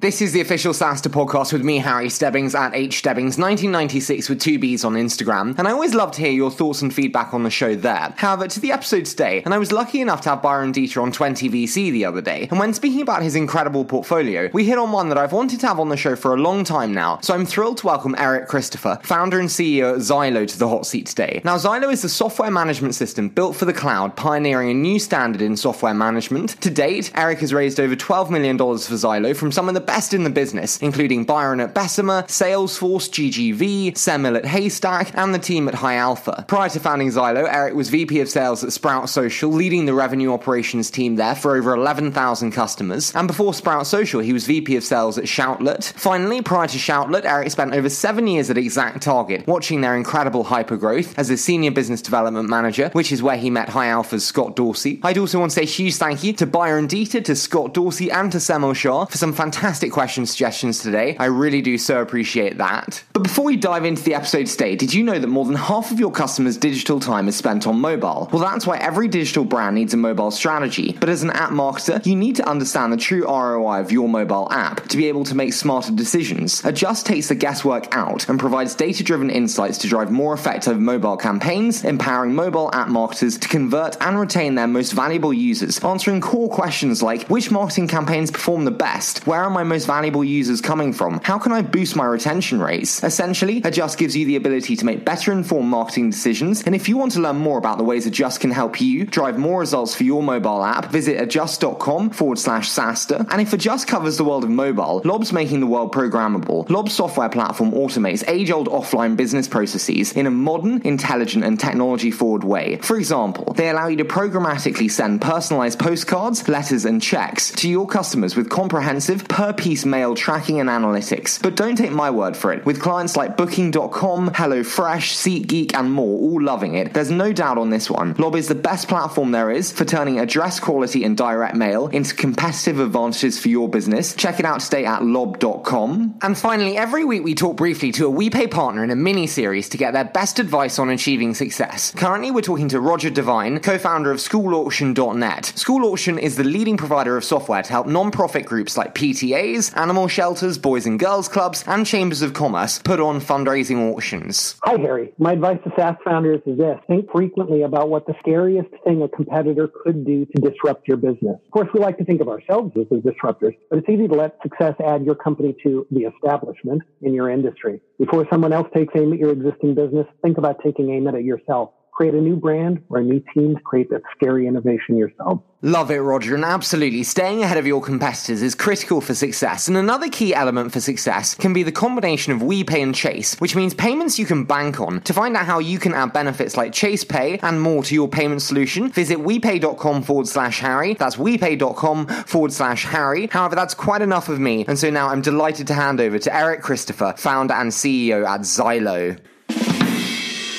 This 0.00 0.22
is 0.22 0.32
the 0.32 0.40
official 0.40 0.72
SaaStr 0.72 1.10
podcast 1.10 1.52
with 1.52 1.64
me, 1.64 1.78
Harry 1.78 2.08
Stebbings, 2.08 2.54
at 2.54 2.72
H 2.72 2.98
Stebbings 2.98 3.36
1996 3.36 4.28
with 4.28 4.40
two 4.40 4.56
B's 4.56 4.84
on 4.84 4.94
Instagram. 4.94 5.58
And 5.58 5.66
I 5.66 5.72
always 5.72 5.92
love 5.92 6.12
to 6.12 6.20
hear 6.20 6.30
your 6.30 6.52
thoughts 6.52 6.82
and 6.82 6.94
feedback 6.94 7.34
on 7.34 7.42
the 7.42 7.50
show 7.50 7.74
there. 7.74 8.14
However, 8.16 8.46
to 8.46 8.60
the 8.60 8.70
episode 8.70 9.06
today, 9.06 9.42
and 9.44 9.52
I 9.52 9.58
was 9.58 9.72
lucky 9.72 10.00
enough 10.00 10.20
to 10.20 10.28
have 10.28 10.40
Byron 10.40 10.70
Deeter 10.70 11.00
on 11.00 11.10
20VC 11.10 11.90
the 11.90 12.04
other 12.04 12.20
day. 12.20 12.46
And 12.48 12.60
when 12.60 12.74
speaking 12.74 13.00
about 13.00 13.24
his 13.24 13.34
incredible 13.34 13.84
portfolio, 13.84 14.48
we 14.52 14.64
hit 14.66 14.78
on 14.78 14.92
one 14.92 15.08
that 15.08 15.18
I've 15.18 15.32
wanted 15.32 15.58
to 15.58 15.66
have 15.66 15.80
on 15.80 15.88
the 15.88 15.96
show 15.96 16.14
for 16.14 16.32
a 16.32 16.38
long 16.38 16.62
time 16.62 16.94
now. 16.94 17.18
So 17.22 17.34
I'm 17.34 17.44
thrilled 17.44 17.78
to 17.78 17.86
welcome 17.86 18.14
Eric 18.18 18.46
Christopher, 18.46 19.00
founder 19.02 19.40
and 19.40 19.48
CEO 19.48 19.94
at 19.94 19.98
Zylo, 19.98 20.46
to 20.46 20.58
the 20.60 20.68
hot 20.68 20.86
seat 20.86 21.06
today. 21.06 21.40
Now, 21.42 21.56
Zylo 21.56 21.92
is 21.92 22.02
the 22.02 22.08
software 22.08 22.52
management 22.52 22.94
system 22.94 23.30
built 23.30 23.56
for 23.56 23.64
the 23.64 23.72
cloud, 23.72 24.14
pioneering 24.14 24.70
a 24.70 24.74
new 24.74 25.00
standard 25.00 25.42
in 25.42 25.56
software 25.56 25.92
management. 25.92 26.50
To 26.60 26.70
date, 26.70 27.10
Eric 27.16 27.40
has 27.40 27.52
raised 27.52 27.80
over 27.80 27.96
$12 27.96 28.30
million 28.30 28.56
for 28.56 28.64
Zylo 28.64 29.34
from 29.34 29.50
some 29.50 29.66
of 29.66 29.74
the 29.74 29.87
best 29.88 30.12
in 30.12 30.22
the 30.22 30.30
business, 30.30 30.76
including 30.82 31.24
Byron 31.24 31.60
at 31.60 31.72
Bessemer, 31.72 32.24
Salesforce, 32.24 33.08
GGV, 33.08 33.94
Semil 33.94 34.36
at 34.36 34.44
Haystack, 34.44 35.16
and 35.16 35.34
the 35.34 35.38
team 35.38 35.66
at 35.66 35.76
High 35.76 35.94
Alpha. 35.94 36.44
Prior 36.46 36.68
to 36.68 36.78
founding 36.78 37.08
Zylo, 37.08 37.48
Eric 37.50 37.74
was 37.74 37.88
VP 37.88 38.20
of 38.20 38.28
Sales 38.28 38.62
at 38.62 38.74
Sprout 38.74 39.08
Social, 39.08 39.50
leading 39.50 39.86
the 39.86 39.94
revenue 39.94 40.30
operations 40.34 40.90
team 40.90 41.16
there 41.16 41.34
for 41.34 41.56
over 41.56 41.72
11,000 41.72 42.52
customers. 42.52 43.14
And 43.14 43.26
before 43.26 43.54
Sprout 43.54 43.86
Social, 43.86 44.20
he 44.20 44.34
was 44.34 44.46
VP 44.46 44.76
of 44.76 44.84
Sales 44.84 45.16
at 45.16 45.24
Shoutlet. 45.24 45.84
Finally, 45.94 46.42
prior 46.42 46.68
to 46.68 46.76
Shoutlet, 46.76 47.24
Eric 47.24 47.50
spent 47.50 47.72
over 47.72 47.88
seven 47.88 48.26
years 48.26 48.50
at 48.50 48.58
Exact 48.58 49.02
Target, 49.02 49.46
watching 49.46 49.80
their 49.80 49.96
incredible 49.96 50.44
hypergrowth 50.44 51.14
as 51.16 51.30
a 51.30 51.38
senior 51.38 51.70
business 51.70 52.02
development 52.02 52.50
manager, 52.50 52.90
which 52.92 53.10
is 53.10 53.22
where 53.22 53.38
he 53.38 53.48
met 53.48 53.70
High 53.70 53.88
Alpha's 53.88 54.26
Scott 54.26 54.54
Dorsey. 54.54 55.00
I'd 55.02 55.16
also 55.16 55.38
want 55.38 55.52
to 55.52 55.54
say 55.54 55.64
huge 55.64 55.94
thank 55.94 56.22
you 56.22 56.34
to 56.34 56.46
Byron 56.46 56.88
Deeter, 56.88 57.22
to 57.22 57.34
Scott 57.34 57.72
Dorsey, 57.72 58.10
and 58.10 58.30
to 58.32 58.38
Semil 58.38 58.76
Shah 58.76 59.06
for 59.06 59.16
some 59.16 59.32
fantastic 59.32 59.77
questions 59.86 60.30
suggestions 60.30 60.80
today. 60.80 61.16
I 61.18 61.26
really 61.26 61.62
do 61.62 61.78
so 61.78 62.00
appreciate 62.00 62.58
that. 62.58 63.02
But 63.12 63.22
before 63.22 63.44
we 63.44 63.56
dive 63.56 63.84
into 63.84 64.02
the 64.02 64.14
episode 64.14 64.46
today, 64.46 64.76
did 64.76 64.92
you 64.92 65.02
know 65.02 65.18
that 65.18 65.26
more 65.28 65.44
than 65.44 65.54
half 65.54 65.90
of 65.90 66.00
your 66.00 66.10
customers' 66.10 66.56
digital 66.56 67.00
time 67.00 67.28
is 67.28 67.36
spent 67.36 67.66
on 67.66 67.80
mobile? 67.80 68.28
Well, 68.32 68.42
that's 68.42 68.66
why 68.66 68.78
every 68.78 69.08
digital 69.08 69.44
brand 69.44 69.76
needs 69.76 69.94
a 69.94 69.96
mobile 69.96 70.30
strategy. 70.30 70.96
But 70.98 71.08
as 71.08 71.22
an 71.22 71.30
app 71.30 71.50
marketer, 71.50 72.04
you 72.04 72.16
need 72.16 72.36
to 72.36 72.48
understand 72.48 72.92
the 72.92 72.96
true 72.96 73.24
ROI 73.24 73.80
of 73.80 73.92
your 73.92 74.08
mobile 74.08 74.48
app 74.50 74.88
to 74.88 74.96
be 74.96 75.06
able 75.06 75.24
to 75.24 75.34
make 75.34 75.52
smarter 75.52 75.92
decisions. 75.92 76.64
Adjust 76.64 77.06
takes 77.06 77.28
the 77.28 77.34
guesswork 77.34 77.94
out 77.94 78.28
and 78.28 78.38
provides 78.38 78.74
data 78.74 79.02
driven 79.02 79.30
insights 79.30 79.78
to 79.78 79.88
drive 79.88 80.10
more 80.10 80.34
effective 80.34 80.78
mobile 80.78 81.16
campaigns, 81.16 81.84
empowering 81.84 82.34
mobile 82.34 82.70
app 82.72 82.88
marketers 82.88 83.38
to 83.38 83.48
convert 83.48 83.96
and 84.00 84.18
retain 84.18 84.54
their 84.54 84.66
most 84.66 84.92
valuable 84.92 85.32
users, 85.32 85.82
answering 85.84 86.20
core 86.20 86.48
questions 86.48 87.02
like 87.02 87.28
which 87.28 87.50
marketing 87.50 87.88
campaigns 87.88 88.30
perform 88.30 88.64
the 88.64 88.70
best, 88.70 89.26
where 89.26 89.42
are 89.42 89.50
my 89.50 89.62
most 89.68 89.86
valuable 89.86 90.24
users 90.24 90.60
coming 90.60 90.92
from? 90.92 91.20
How 91.22 91.38
can 91.38 91.52
I 91.52 91.62
boost 91.62 91.96
my 91.96 92.06
retention 92.06 92.60
rates? 92.60 93.02
Essentially, 93.02 93.62
Adjust 93.64 93.98
gives 93.98 94.16
you 94.16 94.24
the 94.26 94.36
ability 94.36 94.76
to 94.76 94.84
make 94.84 95.04
better 95.04 95.32
informed 95.32 95.68
marketing 95.68 96.10
decisions. 96.10 96.62
And 96.62 96.74
if 96.74 96.88
you 96.88 96.96
want 96.96 97.12
to 97.12 97.20
learn 97.20 97.36
more 97.36 97.58
about 97.58 97.78
the 97.78 97.84
ways 97.84 98.06
Adjust 98.06 98.40
can 98.40 98.50
help 98.50 98.80
you 98.80 99.04
drive 99.04 99.38
more 99.38 99.60
results 99.60 99.94
for 99.94 100.04
your 100.04 100.22
mobile 100.22 100.64
app, 100.64 100.86
visit 100.86 101.20
adjust.com 101.20 102.10
forward 102.10 102.38
slash. 102.38 102.68
And 102.78 103.40
if 103.40 103.52
Adjust 103.52 103.86
covers 103.88 104.16
the 104.16 104.24
world 104.24 104.44
of 104.44 104.50
mobile, 104.50 105.00
Lob's 105.04 105.32
making 105.32 105.60
the 105.60 105.66
world 105.66 105.92
programmable. 105.92 106.68
Lob's 106.68 106.92
software 106.92 107.28
platform 107.28 107.72
automates 107.72 108.22
age 108.28 108.50
old 108.50 108.68
offline 108.68 109.16
business 109.16 109.48
processes 109.48 110.12
in 110.12 110.26
a 110.26 110.30
modern, 110.30 110.82
intelligent, 110.82 111.44
and 111.44 111.58
technology 111.58 112.10
forward 112.10 112.44
way. 112.44 112.76
For 112.82 112.96
example, 112.96 113.54
they 113.54 113.68
allow 113.68 113.88
you 113.88 113.96
to 113.98 114.04
programmatically 114.04 114.90
send 114.90 115.20
personalized 115.20 115.78
postcards, 115.78 116.48
letters, 116.48 116.84
and 116.84 117.00
checks 117.02 117.50
to 117.52 117.68
your 117.68 117.86
customers 117.86 118.36
with 118.36 118.48
comprehensive 118.48 119.26
per 119.28 119.52
piece 119.58 119.84
mail 119.84 120.14
tracking 120.14 120.60
and 120.60 120.68
analytics. 120.68 121.42
But 121.42 121.56
don't 121.56 121.76
take 121.76 121.92
my 121.92 122.10
word 122.10 122.36
for 122.36 122.52
it. 122.52 122.64
With 122.64 122.80
clients 122.80 123.16
like 123.16 123.36
Booking.com, 123.36 124.30
HelloFresh, 124.30 125.44
SeatGeek, 125.44 125.74
and 125.74 125.92
more 125.92 126.18
all 126.18 126.42
loving 126.42 126.74
it, 126.74 126.94
there's 126.94 127.10
no 127.10 127.32
doubt 127.32 127.58
on 127.58 127.70
this 127.70 127.90
one. 127.90 128.14
Lob 128.14 128.36
is 128.36 128.48
the 128.48 128.54
best 128.54 128.88
platform 128.88 129.32
there 129.32 129.50
is 129.50 129.72
for 129.72 129.84
turning 129.84 130.18
address 130.20 130.60
quality 130.60 131.04
and 131.04 131.16
direct 131.16 131.56
mail 131.56 131.88
into 131.88 132.14
competitive 132.14 132.80
advantages 132.80 133.38
for 133.38 133.48
your 133.48 133.68
business. 133.68 134.14
Check 134.14 134.38
it 134.38 134.46
out 134.46 134.60
today 134.60 134.84
at 134.84 135.04
lob.com. 135.04 136.18
And 136.22 136.38
finally, 136.38 136.76
every 136.76 137.04
week 137.04 137.24
we 137.24 137.34
talk 137.34 137.56
briefly 137.56 137.92
to 137.92 138.06
a 138.06 138.12
WePay 138.12 138.50
partner 138.50 138.84
in 138.84 138.90
a 138.90 138.96
mini 138.96 139.26
series 139.26 139.68
to 139.70 139.76
get 139.76 139.92
their 139.92 140.04
best 140.04 140.38
advice 140.38 140.78
on 140.78 140.90
achieving 140.90 141.34
success. 141.34 141.92
Currently, 141.92 142.30
we're 142.30 142.40
talking 142.42 142.68
to 142.68 142.80
Roger 142.80 143.10
Devine, 143.10 143.60
co 143.60 143.78
founder 143.78 144.10
of 144.10 144.18
SchoolAuction.net. 144.18 145.46
School 145.46 145.84
Auction 145.84 146.18
is 146.18 146.36
the 146.36 146.44
leading 146.44 146.76
provider 146.76 147.16
of 147.16 147.24
software 147.24 147.62
to 147.62 147.70
help 147.70 147.86
non-profit 147.86 148.44
groups 148.44 148.76
like 148.76 148.94
PTAs 148.94 149.47
and 149.54 149.76
animal 149.76 150.08
shelters, 150.08 150.58
boys 150.58 150.84
and 150.84 150.98
girls 150.98 151.26
clubs, 151.26 151.64
and 151.66 151.86
chambers 151.86 152.20
of 152.20 152.34
commerce 152.34 152.78
put 152.80 153.00
on 153.00 153.20
fundraising 153.20 153.90
auctions. 153.90 154.56
Hi, 154.62 154.78
Harry. 154.78 155.14
My 155.18 155.32
advice 155.32 155.58
to 155.64 155.72
SaaS 155.74 155.96
founders 156.04 156.42
is 156.44 156.58
this 156.58 156.78
think 156.86 157.10
frequently 157.10 157.62
about 157.62 157.88
what 157.88 158.06
the 158.06 158.14
scariest 158.20 158.68
thing 158.84 159.02
a 159.02 159.08
competitor 159.08 159.68
could 159.82 160.04
do 160.04 160.26
to 160.26 160.50
disrupt 160.50 160.86
your 160.86 160.98
business. 160.98 161.36
Of 161.46 161.50
course, 161.50 161.68
we 161.72 161.80
like 161.80 161.96
to 161.98 162.04
think 162.04 162.20
of 162.20 162.28
ourselves 162.28 162.72
as 162.76 162.86
disruptors, 163.00 163.56
but 163.70 163.78
it's 163.78 163.88
easy 163.88 164.06
to 164.08 164.14
let 164.14 164.36
success 164.42 164.74
add 164.84 165.04
your 165.04 165.14
company 165.14 165.56
to 165.62 165.86
the 165.90 166.02
establishment 166.02 166.82
in 167.00 167.14
your 167.14 167.30
industry. 167.30 167.80
Before 167.98 168.26
someone 168.30 168.52
else 168.52 168.68
takes 168.74 168.92
aim 168.96 169.12
at 169.12 169.18
your 169.18 169.32
existing 169.32 169.74
business, 169.74 170.06
think 170.22 170.36
about 170.36 170.62
taking 170.62 170.90
aim 170.90 171.08
at 171.08 171.14
it 171.14 171.24
yourself 171.24 171.70
create 171.98 172.14
a 172.14 172.20
new 172.20 172.36
brand 172.36 172.80
or 172.90 172.98
a 172.98 173.02
new 173.02 173.20
team 173.34 173.56
to 173.56 173.60
create 173.62 173.90
that 173.90 174.00
scary 174.14 174.46
innovation 174.46 174.96
yourself. 174.96 175.40
Love 175.62 175.90
it, 175.90 175.98
Roger. 175.98 176.36
And 176.36 176.44
absolutely, 176.44 177.02
staying 177.02 177.42
ahead 177.42 177.58
of 177.58 177.66
your 177.66 177.82
competitors 177.82 178.40
is 178.40 178.54
critical 178.54 179.00
for 179.00 179.14
success. 179.14 179.66
And 179.66 179.76
another 179.76 180.08
key 180.08 180.32
element 180.32 180.72
for 180.72 180.78
success 180.78 181.34
can 181.34 181.52
be 181.52 181.64
the 181.64 181.72
combination 181.72 182.32
of 182.32 182.38
WePay 182.40 182.80
and 182.84 182.94
Chase, 182.94 183.34
which 183.40 183.56
means 183.56 183.74
payments 183.74 184.16
you 184.16 184.26
can 184.26 184.44
bank 184.44 184.78
on. 184.78 185.00
To 185.00 185.12
find 185.12 185.36
out 185.36 185.46
how 185.46 185.58
you 185.58 185.80
can 185.80 185.92
add 185.92 186.12
benefits 186.12 186.56
like 186.56 186.72
Chase 186.72 187.02
Pay 187.02 187.40
and 187.42 187.60
more 187.60 187.82
to 187.82 187.94
your 187.96 188.06
payment 188.06 188.42
solution, 188.42 188.90
visit 188.92 189.18
WePay.com 189.18 190.04
forward 190.04 190.28
slash 190.28 190.60
Harry. 190.60 190.94
That's 190.94 191.16
WePay.com 191.16 192.06
forward 192.06 192.52
slash 192.52 192.84
Harry. 192.84 193.26
However, 193.26 193.56
that's 193.56 193.74
quite 193.74 194.02
enough 194.02 194.28
of 194.28 194.38
me. 194.38 194.64
And 194.68 194.78
so 194.78 194.88
now 194.88 195.08
I'm 195.08 195.20
delighted 195.20 195.66
to 195.66 195.74
hand 195.74 196.00
over 196.00 196.20
to 196.20 196.32
Eric 196.32 196.62
Christopher, 196.62 197.14
founder 197.16 197.54
and 197.54 197.72
CEO 197.72 198.24
at 198.24 198.42
Zylo. 198.42 199.18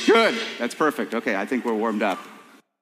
Good. 0.10 0.36
That's 0.58 0.74
perfect. 0.74 1.14
Okay, 1.14 1.36
I 1.36 1.46
think 1.46 1.66
we're 1.66 1.76
warmed 1.76 2.02
up. 2.02 2.18